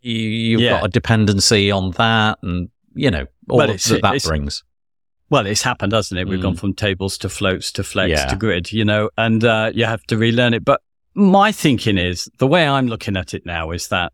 [0.00, 0.70] you, you've Yeah.
[0.80, 4.64] got a dependency on that and, you know, all Well, it's- that, that brings.
[5.30, 6.28] Well, it's happened, hasn't it?
[6.28, 6.42] We've Mm.
[6.42, 8.26] gone from tables to floats to flex Yeah.
[8.26, 10.64] to grid, you know, and uh, you have to relearn it.
[10.64, 10.82] But
[11.14, 14.12] my thinking is the way I'm looking at it now is that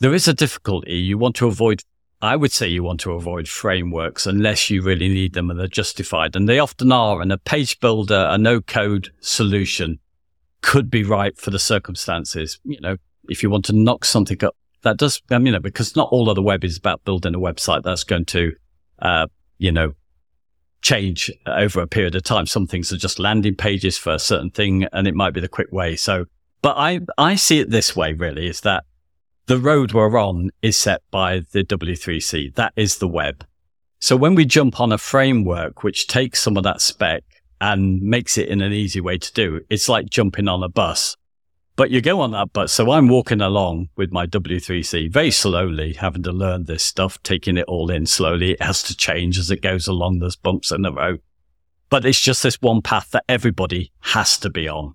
[0.00, 0.94] there is a difficulty.
[0.96, 1.82] You want to avoid,
[2.24, 5.66] I would say you want to avoid frameworks unless you really need them and they're
[5.66, 6.36] justified.
[6.36, 7.20] And they often are.
[7.20, 9.98] And a page builder, a no code solution
[10.62, 12.58] could be right for the circumstances.
[12.64, 12.96] You know,
[13.28, 16.28] if you want to knock something up, that does, um, you know, because not all
[16.28, 18.52] of the web is about building a website that's going to,
[19.00, 19.26] uh,
[19.58, 19.92] you know,
[20.82, 22.46] change over a period of time.
[22.46, 25.48] Some things are just landing pages for a certain thing and it might be the
[25.48, 25.96] quick way.
[25.96, 26.26] So,
[26.62, 28.84] but I, I see it this way really is that
[29.46, 32.54] the road we're on is set by the W3C.
[32.54, 33.46] That is the web.
[34.00, 37.24] So when we jump on a framework which takes some of that spec
[37.60, 41.16] and makes it in an easy way to do, it's like jumping on a bus.
[41.76, 42.72] But you go on that bus.
[42.72, 47.56] So I'm walking along with my W3C very slowly, having to learn this stuff, taking
[47.56, 48.52] it all in slowly.
[48.52, 50.20] It has to change as it goes along.
[50.20, 51.20] There's bumps in the road.
[51.90, 54.94] But it's just this one path that everybody has to be on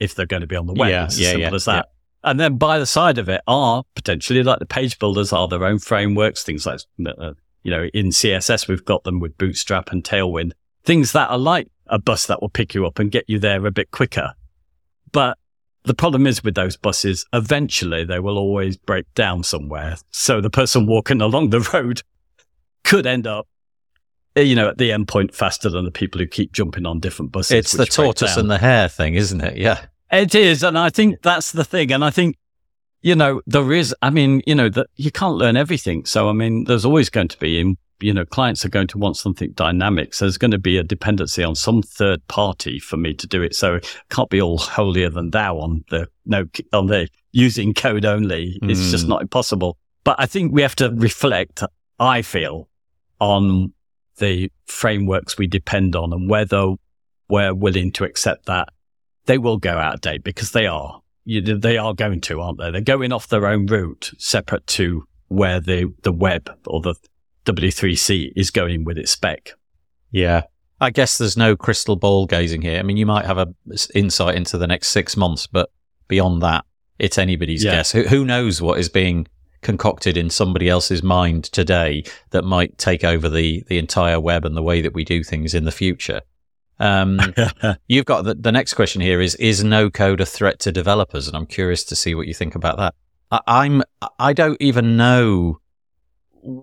[0.00, 0.90] if they're going to be on the web.
[0.90, 1.88] Yeah, it's as yeah, simple yeah, as that.
[2.26, 5.64] And then by the side of it are potentially like the page builders are their
[5.64, 10.02] own frameworks, things like, uh, you know, in CSS, we've got them with Bootstrap and
[10.02, 10.50] Tailwind,
[10.84, 13.64] things that are like a bus that will pick you up and get you there
[13.64, 14.34] a bit quicker.
[15.12, 15.38] But
[15.84, 19.96] the problem is with those buses, eventually they will always break down somewhere.
[20.10, 22.02] So the person walking along the road
[22.82, 23.46] could end up,
[24.34, 27.30] you know, at the end point faster than the people who keep jumping on different
[27.30, 27.52] buses.
[27.52, 29.58] It's the tortoise and the hare thing, isn't it?
[29.58, 29.86] Yeah.
[30.10, 31.92] It is, and I think that's the thing.
[31.92, 32.36] And I think,
[33.02, 33.94] you know, there is.
[34.02, 36.04] I mean, you know, that you can't learn everything.
[36.04, 38.98] So I mean, there's always going to be, in you know, clients are going to
[38.98, 40.12] want something dynamic.
[40.14, 43.42] So there's going to be a dependency on some third party for me to do
[43.42, 43.54] it.
[43.54, 48.04] So it can't be all holier than thou on the no on the using code
[48.04, 48.58] only.
[48.62, 49.08] It's just Mm.
[49.08, 49.78] not impossible.
[50.04, 51.62] But I think we have to reflect.
[51.98, 52.68] I feel
[53.18, 53.72] on
[54.18, 56.74] the frameworks we depend on and whether
[57.28, 58.68] we're willing to accept that
[59.26, 61.00] they will go out of date because they are.
[61.24, 62.70] You, they are going to, aren't they?
[62.70, 66.94] They're going off their own route, separate to where the, the web or the
[67.44, 69.50] W3C is going with its spec.
[70.10, 70.42] Yeah.
[70.80, 72.78] I guess there's no crystal ball gazing here.
[72.78, 75.70] I mean, you might have a s- insight into the next six months, but
[76.06, 76.64] beyond that,
[76.98, 77.72] it's anybody's Yeah.
[77.76, 77.92] guess.
[77.92, 79.26] Who, who knows what is being
[79.62, 84.56] concocted in somebody else's mind today that might take over the, the entire web and
[84.56, 86.20] the way that we do things in the future?
[86.78, 87.20] Um,
[87.88, 91.26] you've got the, the next question here is, is no code a threat to developers?
[91.28, 92.94] And I'm curious to see what you think about that.
[93.30, 93.82] I, I'm,
[94.18, 95.60] I don't even know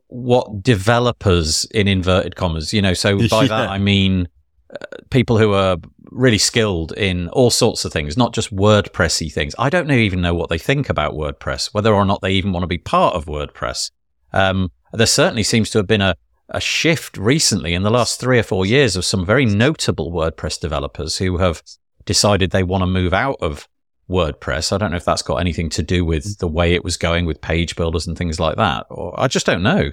[0.07, 3.47] what developers in inverted commas, you know, so by Yeah.
[3.47, 4.29] that I mean
[4.69, 5.77] uh, people who are
[6.11, 9.55] really skilled in all sorts of things, not just WordPressy things.
[9.59, 12.63] I don't even know what they think about WordPress, whether or not they even want
[12.63, 13.91] to be part of WordPress.
[14.31, 16.15] Um, there certainly seems to have been a,
[16.49, 20.59] a shift recently in the last three or four years of some very notable WordPress
[20.59, 21.63] developers who have
[22.05, 23.67] decided they want to move out of
[24.09, 24.71] WordPress.
[24.71, 27.25] I don't know if that's got anything to do with the way it was going
[27.25, 29.91] with page builders and things like that, or I just don't know.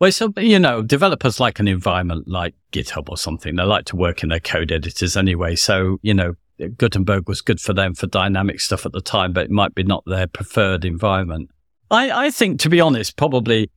[0.00, 3.56] Well, so, you know, developers like an environment like GitHub or something.
[3.56, 5.56] They like to work in their code editors anyway.
[5.56, 6.34] So, you know,
[6.76, 9.82] Gutenberg was good for them for dynamic stuff at the time, but it might be
[9.82, 11.50] not their preferred environment.
[11.90, 13.70] I, I think, to be honest, probably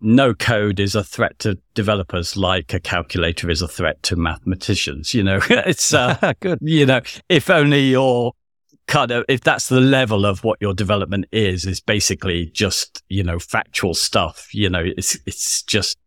[0.00, 5.14] no code is a threat to developers like a calculator is a threat to mathematicians.
[5.14, 6.58] You know, it's, uh, Good.
[6.62, 8.32] you know, if only your
[8.86, 13.22] kind of, if that's the level of what your development is, is basically just, you
[13.22, 15.98] know, factual stuff, you know, it's, it's just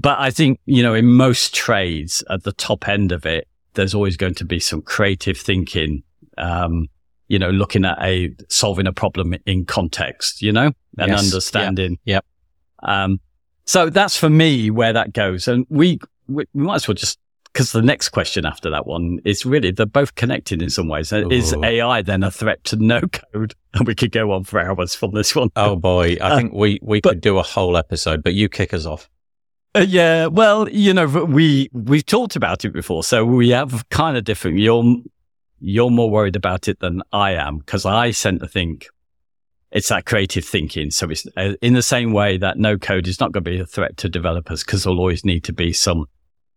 [0.00, 3.94] but I think, you know, in most trades at the top end of it, there's
[3.94, 6.02] always going to be some creative thinking,
[6.38, 6.86] um,
[7.28, 11.22] you know, looking at a solving a problem in context, you know, and Yes.
[11.22, 11.98] understanding.
[12.04, 12.24] Yep.
[12.82, 13.20] Um,
[13.64, 15.46] so that's for me where that goes.
[15.48, 17.18] And we, we, we might as well just,
[17.52, 21.12] because the next question after that one is really, they're both connected in some ways.
[21.12, 23.54] Uh, Is AI then a threat to no code?
[23.74, 25.50] And we could go on for hours from this one.
[25.54, 28.48] Oh boy, I Uh, think we we but- could do a whole episode, but you
[28.48, 29.08] kick us off.
[29.76, 34.16] Uh, yeah, well, you know, we we've talked about it before, so we have kind
[34.16, 34.58] of different.
[34.58, 34.96] You're
[35.60, 38.88] you're more worried about it than I am because I tend to think
[39.72, 40.90] it's that creative thinking.
[40.90, 43.60] So it's uh, in the same way that no code is not going to be
[43.60, 46.06] a threat to developers because there'll always need to be some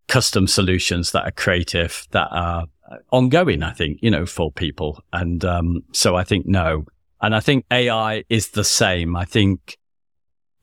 [0.08, 3.62] custom solutions that are creative that are uh, ongoing.
[3.62, 6.84] I think you know for people, and um, so I think no,
[7.20, 9.16] and I think AI is the same.
[9.16, 9.78] I think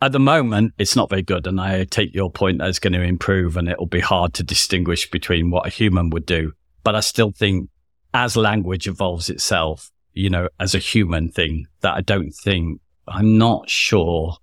[0.02, 1.46] at the moment, it's not very good.
[1.46, 4.44] And I take your point that it's going to improve and it'll be hard to
[4.44, 6.54] distinguish between what a human would do.
[6.84, 7.70] But I still think
[8.14, 13.38] as language evolves itself, you know, as a human thing, that I don't think, I'm
[13.38, 14.38] not sure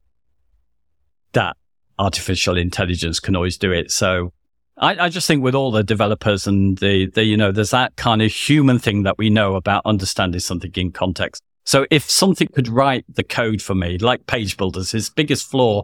[1.33, 1.57] that
[1.99, 3.91] artificial intelligence can always do it.
[3.91, 4.33] So
[4.77, 7.97] I, I just think with all the developers and the, the, you know, there's that
[7.97, 11.43] kind of human thing that we know about understanding something in context.
[11.64, 15.83] So if something could write the code for me, like page builders, his biggest flaw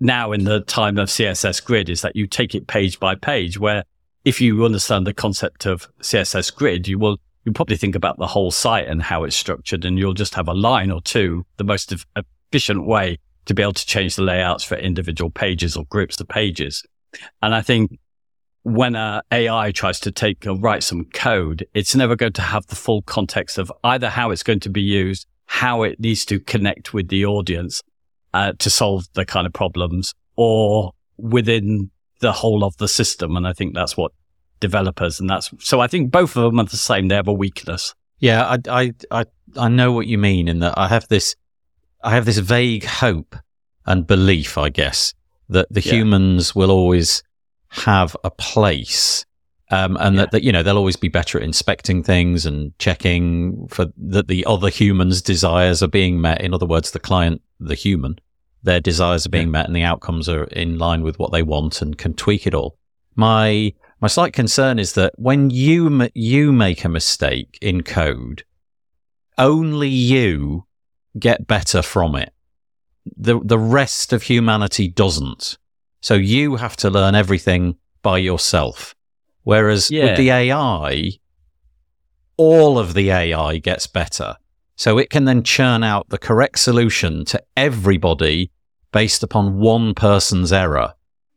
[0.00, 3.58] now in the time of CSS grid is that you take it page by page,
[3.58, 3.84] where
[4.24, 8.26] if you understand the concept of CSS grid, you will, you probably think about the
[8.26, 11.64] whole site and how it's structured and you'll just have a line or two, the
[11.64, 16.20] most efficient way to be able to change the layouts for individual pages or groups
[16.20, 16.84] of pages.
[17.40, 18.00] And I think
[18.64, 22.66] when a AI tries to take or write some code, it's never going to have
[22.66, 26.40] the full context of either how it's going to be used, how it needs to
[26.40, 27.80] connect with the audience
[28.34, 33.36] uh, to solve the kind of problems, or within the whole of the system.
[33.36, 34.10] And I think that's what
[34.60, 35.80] developers and that's so.
[35.80, 37.08] I think both of them are the same.
[37.08, 37.94] They have a weakness.
[38.18, 39.24] Yeah, I, I, I,
[39.56, 41.36] I know what you mean in that I have this,
[42.02, 43.36] I have this vague hope
[43.84, 45.12] and belief, I guess,
[45.50, 45.92] that the Yeah.
[45.94, 47.22] humans will always
[47.68, 49.24] have a place.
[49.70, 50.22] Um, and Yeah.
[50.22, 54.28] that, that, you know, they'll always be better at inspecting things and checking for that
[54.28, 56.40] the other humans' desires are being met.
[56.40, 58.18] In other words, the client, the human,
[58.62, 61.82] their desires are being met and the outcomes are in line with what they want
[61.82, 62.78] and can tweak it all.
[63.14, 68.44] My, my slight concern is that when you you make a mistake in code,
[69.38, 70.66] only you
[71.18, 72.32] get better from it.
[73.16, 75.56] The the rest of humanity doesn't.
[76.00, 78.94] So you have to learn everything by yourself.
[79.42, 80.04] Whereas Yeah.
[80.04, 81.12] with the AI,
[82.36, 84.36] all of the AI gets better.
[84.76, 88.50] So it can then churn out the correct solution to everybody
[88.92, 90.94] based upon one person's error.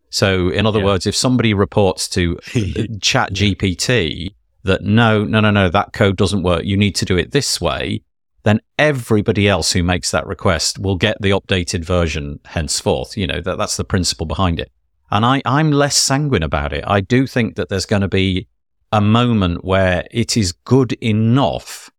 [0.10, 0.86] So, in other Yeah.
[0.86, 2.50] words, if somebody reports to uh,
[3.00, 4.34] ChatGPT
[4.64, 7.62] that no, no, no, no, that code doesn't work, you need to do it this
[7.62, 8.02] way,
[8.44, 13.18] then everybody else who makes that request will get the updated version henceforth.
[13.18, 14.72] You know, that, that's the principle behind it.
[15.12, 16.84] And I, I'm less sanguine about it.
[16.86, 18.48] I do think that there's going to be
[18.92, 21.90] a moment where it is good enough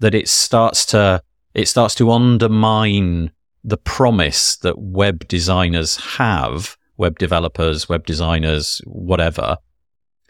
[0.00, 1.22] that it starts to
[1.54, 3.30] it starts to undermine
[3.62, 9.56] the promise that web designers have, web developers, web designers, whatever,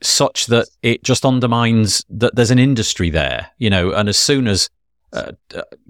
[0.02, 4.48] such that it just undermines that there's an industry there, you know, and as soon
[4.48, 4.68] as
[5.12, 5.32] uh,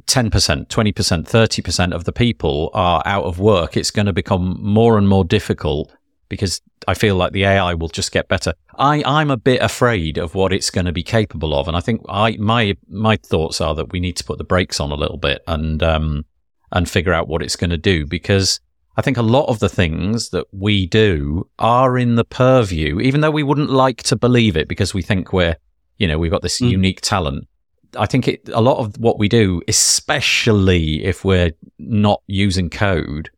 [0.06, 4.98] 10%, 20%, 30% of the people are out of work, it's going to become more
[4.98, 5.92] and more difficult
[6.28, 8.54] because I feel like the AI will just get better.
[8.78, 11.68] I, I'm a bit afraid of what it's going to be capable of.
[11.68, 14.80] And I think I, my, my thoughts are that we need to put the brakes
[14.80, 16.24] on a little bit and, um,
[16.72, 18.60] and figure out what it's going to do because
[18.96, 23.20] I think a lot of the things that we do are in the purview, even
[23.22, 25.56] though we wouldn't like to believe it because we think we're,
[25.98, 26.70] you know, we've got this Mm.
[26.70, 27.48] unique talent.
[27.96, 33.30] I think it, a lot of what we do, especially if we're not using code,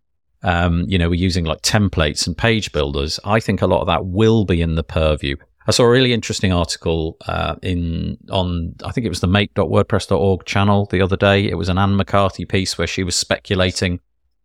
[0.42, 3.18] um, you know, we're using like templates and page builders.
[3.24, 5.36] I think a lot of that will be in the purview.
[5.66, 10.44] I saw a really interesting article uh, in on I think it was the make.wordpress.org
[10.44, 11.48] channel the other day.
[11.48, 14.00] It was an Anne McCarthy piece where she was speculating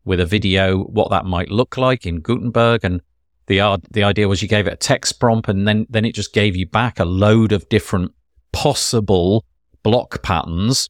[0.09, 2.99] with a video what that might look like in Gutenberg and
[3.47, 3.57] the
[3.91, 6.55] the idea was you gave it a text prompt and then then it just gave
[6.55, 8.11] you back a load of different
[8.51, 9.45] possible
[9.83, 10.89] block patterns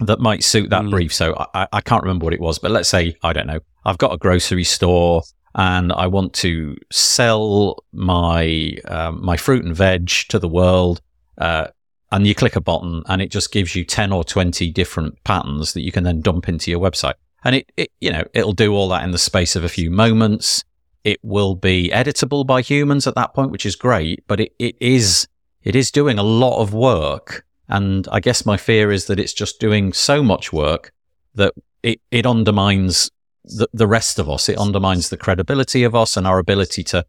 [0.00, 0.90] that might suit that Mm.
[0.90, 1.12] brief.
[1.14, 3.60] So I, I can't remember what it was, but let's say I don't know.
[3.84, 5.22] I've got a grocery store
[5.54, 11.00] and I want to sell my um, my fruit and veg to the world.
[11.38, 11.66] Uh,
[12.12, 15.72] and you click a button, and it just gives you ten or twenty different patterns
[15.72, 17.14] that you can then dump into your website.
[17.46, 19.90] And it, it you know, it'll do all that in the space of a few
[19.90, 20.64] moments.
[21.04, 24.74] it will be editable by humans at that point, which is great, but it, it
[24.80, 25.28] is,
[25.62, 27.44] it is doing a lot of work.
[27.68, 30.92] And I guess my fear is that it's just doing so much work
[31.36, 31.52] that
[31.84, 33.08] it, it undermines
[33.44, 34.48] the, the rest of us.
[34.48, 37.04] It undermines the credibility of us and our ability to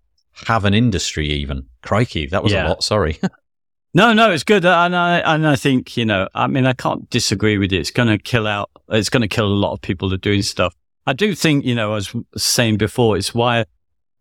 [0.47, 1.65] have an industry even.
[1.81, 2.67] Crikey, that was Yeah.
[2.67, 2.83] a lot.
[2.83, 3.19] Sorry.
[3.93, 6.73] No, no, it's good, uh, and I and I think you know, I mean, I
[6.73, 7.79] can't disagree with you.
[7.79, 8.69] It's going to kill out.
[8.89, 10.75] It's going to kill a lot of people that are doing stuff.
[11.05, 13.65] I do think you know, as I was saying before, it's why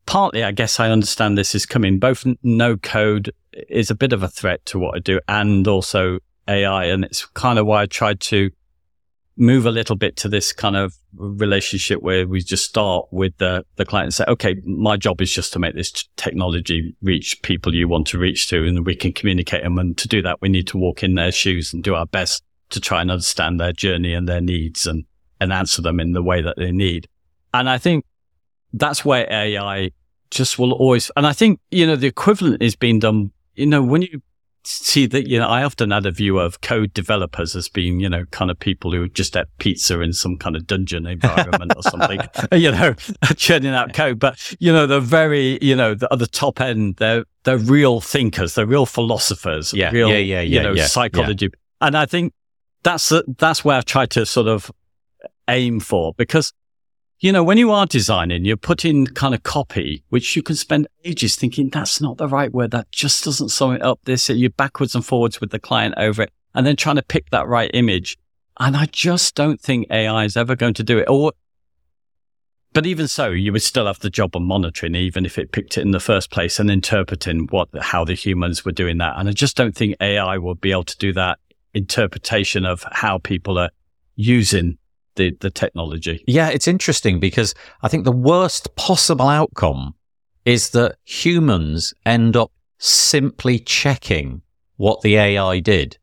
[0.07, 1.99] partly I guess I understand this is coming.
[1.99, 3.33] Both no code
[3.69, 7.27] is a bit of a threat to what I do, and also AI, and it's
[7.27, 8.51] kind of why I tried to
[9.37, 13.65] move a little bit to this kind of relationship where we just start with the,
[13.77, 17.75] the client and say, okay, my job is just to make this technology reach people
[17.75, 19.79] you want to reach to and we can communicate them.
[19.79, 22.43] And to do that, we need to walk in their shoes and do our best
[22.71, 25.05] to try and understand their journey and their needs and,
[25.41, 27.07] and answer them in the way that they need.
[27.53, 28.05] And I think
[28.73, 29.91] that's where AI
[30.31, 33.83] just will always, and I think, you know, the equivalent is being done, you know,
[33.83, 34.21] when you
[34.67, 38.09] see that, you know, I often had a view of code developers as being, you
[38.09, 41.83] know, kind of people who just ate pizza in some kind of dungeon environment or
[41.83, 42.21] something,
[42.53, 42.95] you know,
[43.37, 44.19] churning out code.
[44.19, 48.01] But, you know, they're very, you know, the, at the top end, they're, they're real
[48.01, 51.51] thinkers, they're real philosophers, Yeah, real, yeah, yeah, you yeah, know, yeah, psychology.
[51.81, 52.33] And I think
[52.83, 54.71] that's, that's where I've tried to sort of
[55.49, 56.53] aim for because
[57.19, 60.87] you know, when you are designing, you're putting kind of copy, which you can spend
[61.05, 62.73] ages thinking that's not the right word.
[62.73, 64.01] That just doesn't sum it up.
[64.05, 67.31] This, you're backwards and forwards with the client over it and then trying to pick
[67.31, 68.19] that right image.
[68.59, 71.09] And I just don't think AI is ever going to do it.
[71.09, 71.33] Or,
[72.75, 75.79] but even so, you would still have the job of monitoring, even if it picked
[75.79, 79.15] it in the first place and interpreting what, how the humans were doing that.
[79.17, 81.39] And I just don't think AI will be able to do that
[81.73, 83.71] interpretation of how people are
[84.17, 84.77] using
[85.17, 86.23] the, the technology.
[86.27, 89.95] Yeah, it's interesting because I think the worst possible outcome
[90.45, 94.43] is that humans end up simply checking
[94.77, 95.99] what the AI did.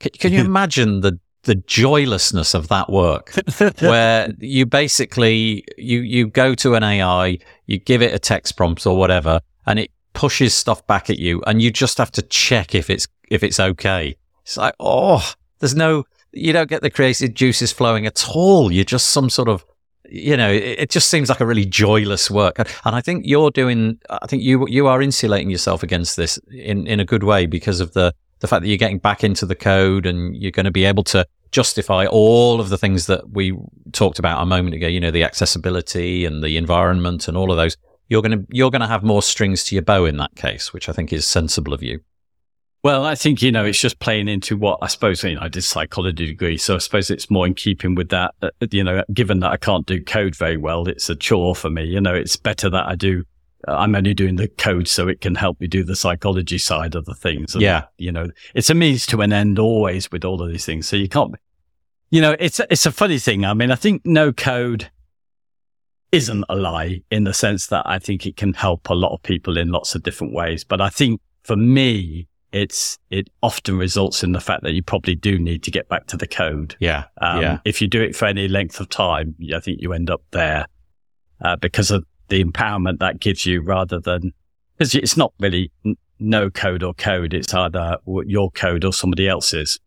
[0.00, 3.32] Can, can you imagine the the joylessness of that work
[3.78, 8.84] where you basically you you go to an AI, you give it a text prompt
[8.84, 12.74] or whatever and it pushes stuff back at you and you just have to check
[12.74, 14.16] if it's if it's okay.
[14.42, 18.70] It's like, "Oh, there's no you don't get the creative juices flowing at all.
[18.70, 19.64] You're just some sort of,
[20.08, 22.58] you know, it, just seems like a really joyless work.
[22.58, 26.38] And, and I think you're doing, I think you you are insulating yourself against this
[26.50, 29.46] in, in a good way because of the, the fact that you're getting back into
[29.46, 33.30] the code and you're going to be able to justify all of the things that
[33.30, 33.56] we
[33.92, 37.56] talked about a moment ago, you know, the accessibility and the environment and all of
[37.56, 37.76] those.
[38.08, 40.72] You're going to, you're going to have more strings to your bow in that case,
[40.72, 42.00] which I think is sensible of you.
[42.86, 45.48] Well, I think, you know, it's just playing into what I suppose, you know, I
[45.48, 46.56] did psychology degree.
[46.56, 49.56] So I suppose it's more in keeping with that, uh, you know, given that I
[49.56, 51.82] can't do code very well, it's a chore for me.
[51.82, 53.24] You know, it's better that I do,
[53.66, 56.94] uh, I'm only doing the code so it can help me do the psychology side
[56.94, 57.56] of the things.
[57.56, 57.86] And, Yeah.
[57.98, 60.86] You know, it's a means to an end always with all of these things.
[60.86, 61.34] So you can't,
[62.10, 63.44] you know, it's, it's a funny thing.
[63.44, 64.92] I mean, I think no code
[66.12, 69.24] isn't a lie in the sense that I think it can help a lot of
[69.24, 70.62] people in lots of different ways.
[70.62, 75.14] But I think for me, it's it often results in the fact that you probably
[75.14, 76.74] do need to get back to the code.
[76.80, 77.04] Yeah.
[77.20, 77.58] Um, yeah.
[77.64, 80.66] If you do it for any length of time, I think you end up there
[81.44, 84.32] uh, because of the empowerment that gives you, rather than
[84.76, 87.34] because it's not really n- no code or code.
[87.34, 89.78] It's either your code or somebody else's.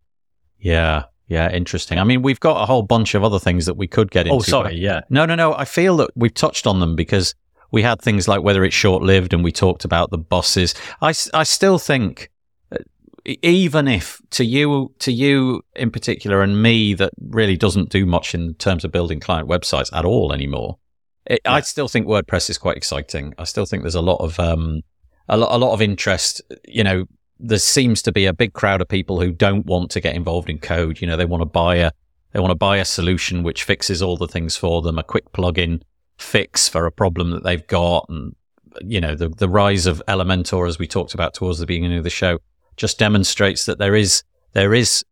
[0.60, 1.06] Yeah.
[1.28, 1.52] Yeah.
[1.52, 1.98] Interesting.
[1.98, 4.36] I mean, we've got a whole bunch of other things that we could get into.
[4.36, 5.54] Oh, sorry, yeah, No, no, no.
[5.56, 7.34] I feel that we've touched on them because
[7.72, 10.74] we had things like whether it's short lived and we talked about the bosses.
[11.02, 12.30] I, I still think,
[13.42, 18.34] even if to you, to you in particular and me that really doesn't do much
[18.34, 20.78] in terms of building client websites at all anymore,
[21.26, 23.34] it, I still think WordPress is quite exciting.
[23.38, 24.82] I still think there's a lot of, um,
[25.28, 27.06] a lot, a lot of interest, you know,
[27.40, 30.50] there seems to be a big crowd of people who don't want to get involved
[30.50, 31.00] in code.
[31.00, 31.92] You know, they want to buy a,
[32.34, 35.32] they want to buy a solution which fixes all the things for them, a quick
[35.32, 35.82] plugin
[36.18, 38.06] fix for a problem that they've got.
[38.10, 38.36] And,
[38.82, 42.04] you know, the, the rise of Elementor, as we talked about towards the beginning of
[42.04, 42.40] the show,
[42.80, 44.24] just demonstrates that there is,
[44.54, 45.04] there is,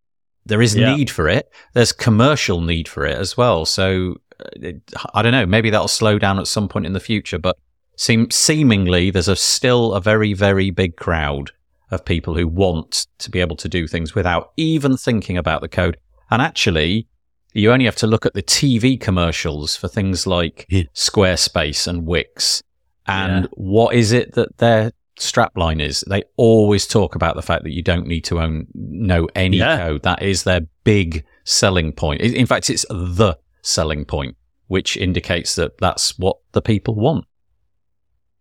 [0.45, 0.95] there is Yeah.
[0.95, 1.47] need for it.
[1.73, 3.65] There's commercial need for it as well.
[3.65, 4.81] So uh, it,
[5.13, 7.57] I don't know, maybe that'll slow down at some point in the future, but
[7.97, 11.51] seem, seemingly there's a still a very, very big crowd
[11.91, 15.69] of people who want to be able to do things without even thinking about the
[15.69, 15.97] code.
[16.31, 17.07] And actually,
[17.53, 20.83] you only have to look at the TV commercials for things like Yeah.
[20.93, 22.61] Squarespace and Wix.
[23.07, 23.49] And Yeah.
[23.53, 26.03] what is it that their strapline is?
[26.09, 29.77] They always talk about the fact that you don't need to own know any Yeah.
[29.77, 30.03] code.
[30.03, 32.21] That is their big selling point.
[32.21, 34.35] In in fact, it's the selling point,
[34.67, 37.25] which indicates that that's what the people want.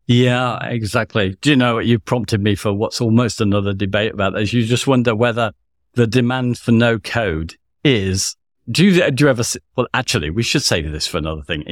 [0.06, 1.36] Yeah, exactly.
[1.40, 4.52] Do you know what you prompted me for what's almost another debate about this?
[4.52, 5.52] You just wonder whether
[5.94, 8.36] the demand for no code is
[8.70, 9.42] do you, do you ever,
[9.76, 11.64] well, actually, we should save this for another thing.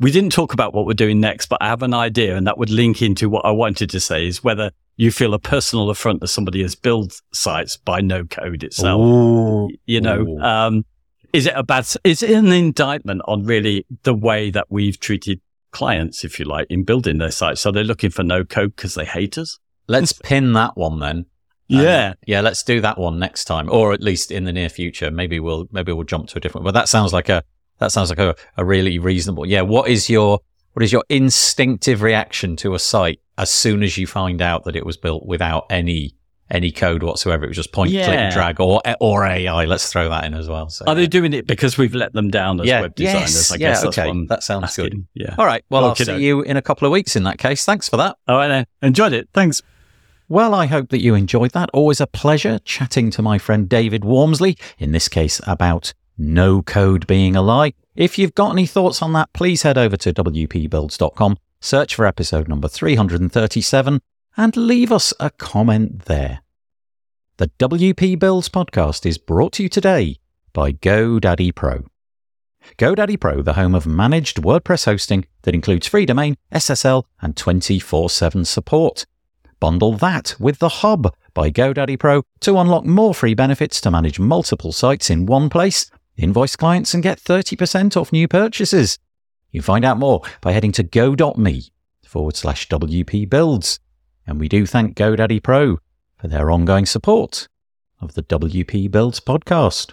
[0.00, 2.58] We didn't talk about what we're doing next, but I have an idea and that
[2.58, 6.20] would link into what I wanted to say is whether you feel a personal affront
[6.20, 9.00] that somebody has built sites by no code itself.
[9.00, 9.70] Ooh.
[9.86, 10.84] You know, um,
[11.32, 15.40] is it a bad, is it an indictment on really the way that we've treated
[15.70, 17.62] clients, if you like, in building their sites?
[17.62, 19.58] So they're looking for no code because they hate us?
[19.88, 21.26] Let's pin that one then.
[21.72, 22.08] Yeah.
[22.10, 25.10] Um, yeah, let's do that one next time, or at least in the near future.
[25.10, 26.64] Maybe we'll maybe we'll jump to a different.
[26.64, 27.42] But that sounds like a
[27.78, 29.46] that sounds like a, a really reasonable.
[29.46, 29.62] Yeah.
[29.62, 30.40] What is your
[30.74, 34.76] what is your instinctive reaction to a site as soon as you find out that
[34.76, 36.14] it was built without any
[36.50, 37.44] any code whatsoever?
[37.44, 38.04] It was just point, Yeah.
[38.04, 39.64] click, drag, or or AI.
[39.64, 40.68] Let's throw that in as well.
[40.68, 43.34] So, Are they doing it because we've let them down as yeah, web designers?
[43.34, 44.84] yes, I yeah, guess that's okay, what I'm that sounds asking.
[44.90, 45.06] good.
[45.14, 45.34] Yeah.
[45.38, 45.64] All right.
[45.70, 47.64] Well, I'll see you in a couple of weeks in that case.
[47.64, 48.16] Thanks for that.
[48.28, 48.48] All right.
[48.48, 48.66] then.
[48.82, 49.28] Enjoyed it.
[49.32, 49.62] Thanks.
[50.32, 51.68] Well, I hope that you enjoyed that.
[51.74, 57.06] Always a pleasure chatting to my friend David Waumsley, in this case about no code
[57.06, 57.74] being a lie.
[57.94, 62.48] If you've got any thoughts on that, please head over to wpbuilds.com, search for episode
[62.48, 64.00] number 337,
[64.34, 66.40] and leave us a comment there.
[67.36, 70.16] The WP Builds podcast is brought to you today
[70.54, 71.84] by GoDaddy Pro.
[72.78, 78.08] GoDaddy Pro, the home of managed WordPress hosting that includes free domain, SSL, and 24
[78.08, 79.04] 7 support.
[79.62, 84.18] Bundle that with the Hub by GoDaddy Pro to unlock more free benefits to manage
[84.18, 88.98] multiple sites in one place, invoice clients, and get 30% off new purchases.
[89.52, 91.70] You can find out more by heading to go.me
[92.04, 93.78] forward slash WP builds.
[94.26, 95.78] And we do thank GoDaddy Pro
[96.16, 97.46] for their ongoing support
[98.00, 99.92] of the WP Builds podcast.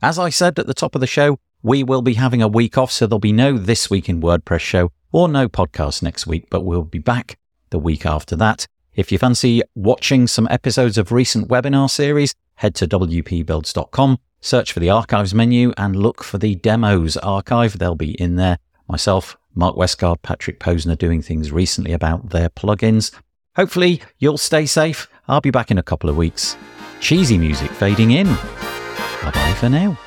[0.00, 2.78] As I said at the top of the show, we will be having a week
[2.78, 6.46] off, so there'll be no This Week in WordPress show or no podcast next week,
[6.48, 7.36] but we'll be back
[7.70, 8.66] the week after that.
[8.94, 14.80] If you fancy watching some episodes of recent webinar series, head to wpbuilds.com, search for
[14.80, 17.78] the archives menu, and look for the demos archive.
[17.78, 18.58] They'll be in there.
[18.88, 23.12] Myself, Mark Westguard, Patrick Posner doing things recently about their plugins.
[23.56, 25.08] Hopefully, you'll stay safe.
[25.28, 26.56] I'll be back in a couple of weeks.
[27.00, 28.26] Cheesy music fading in.
[28.26, 29.98] Bye bye for now.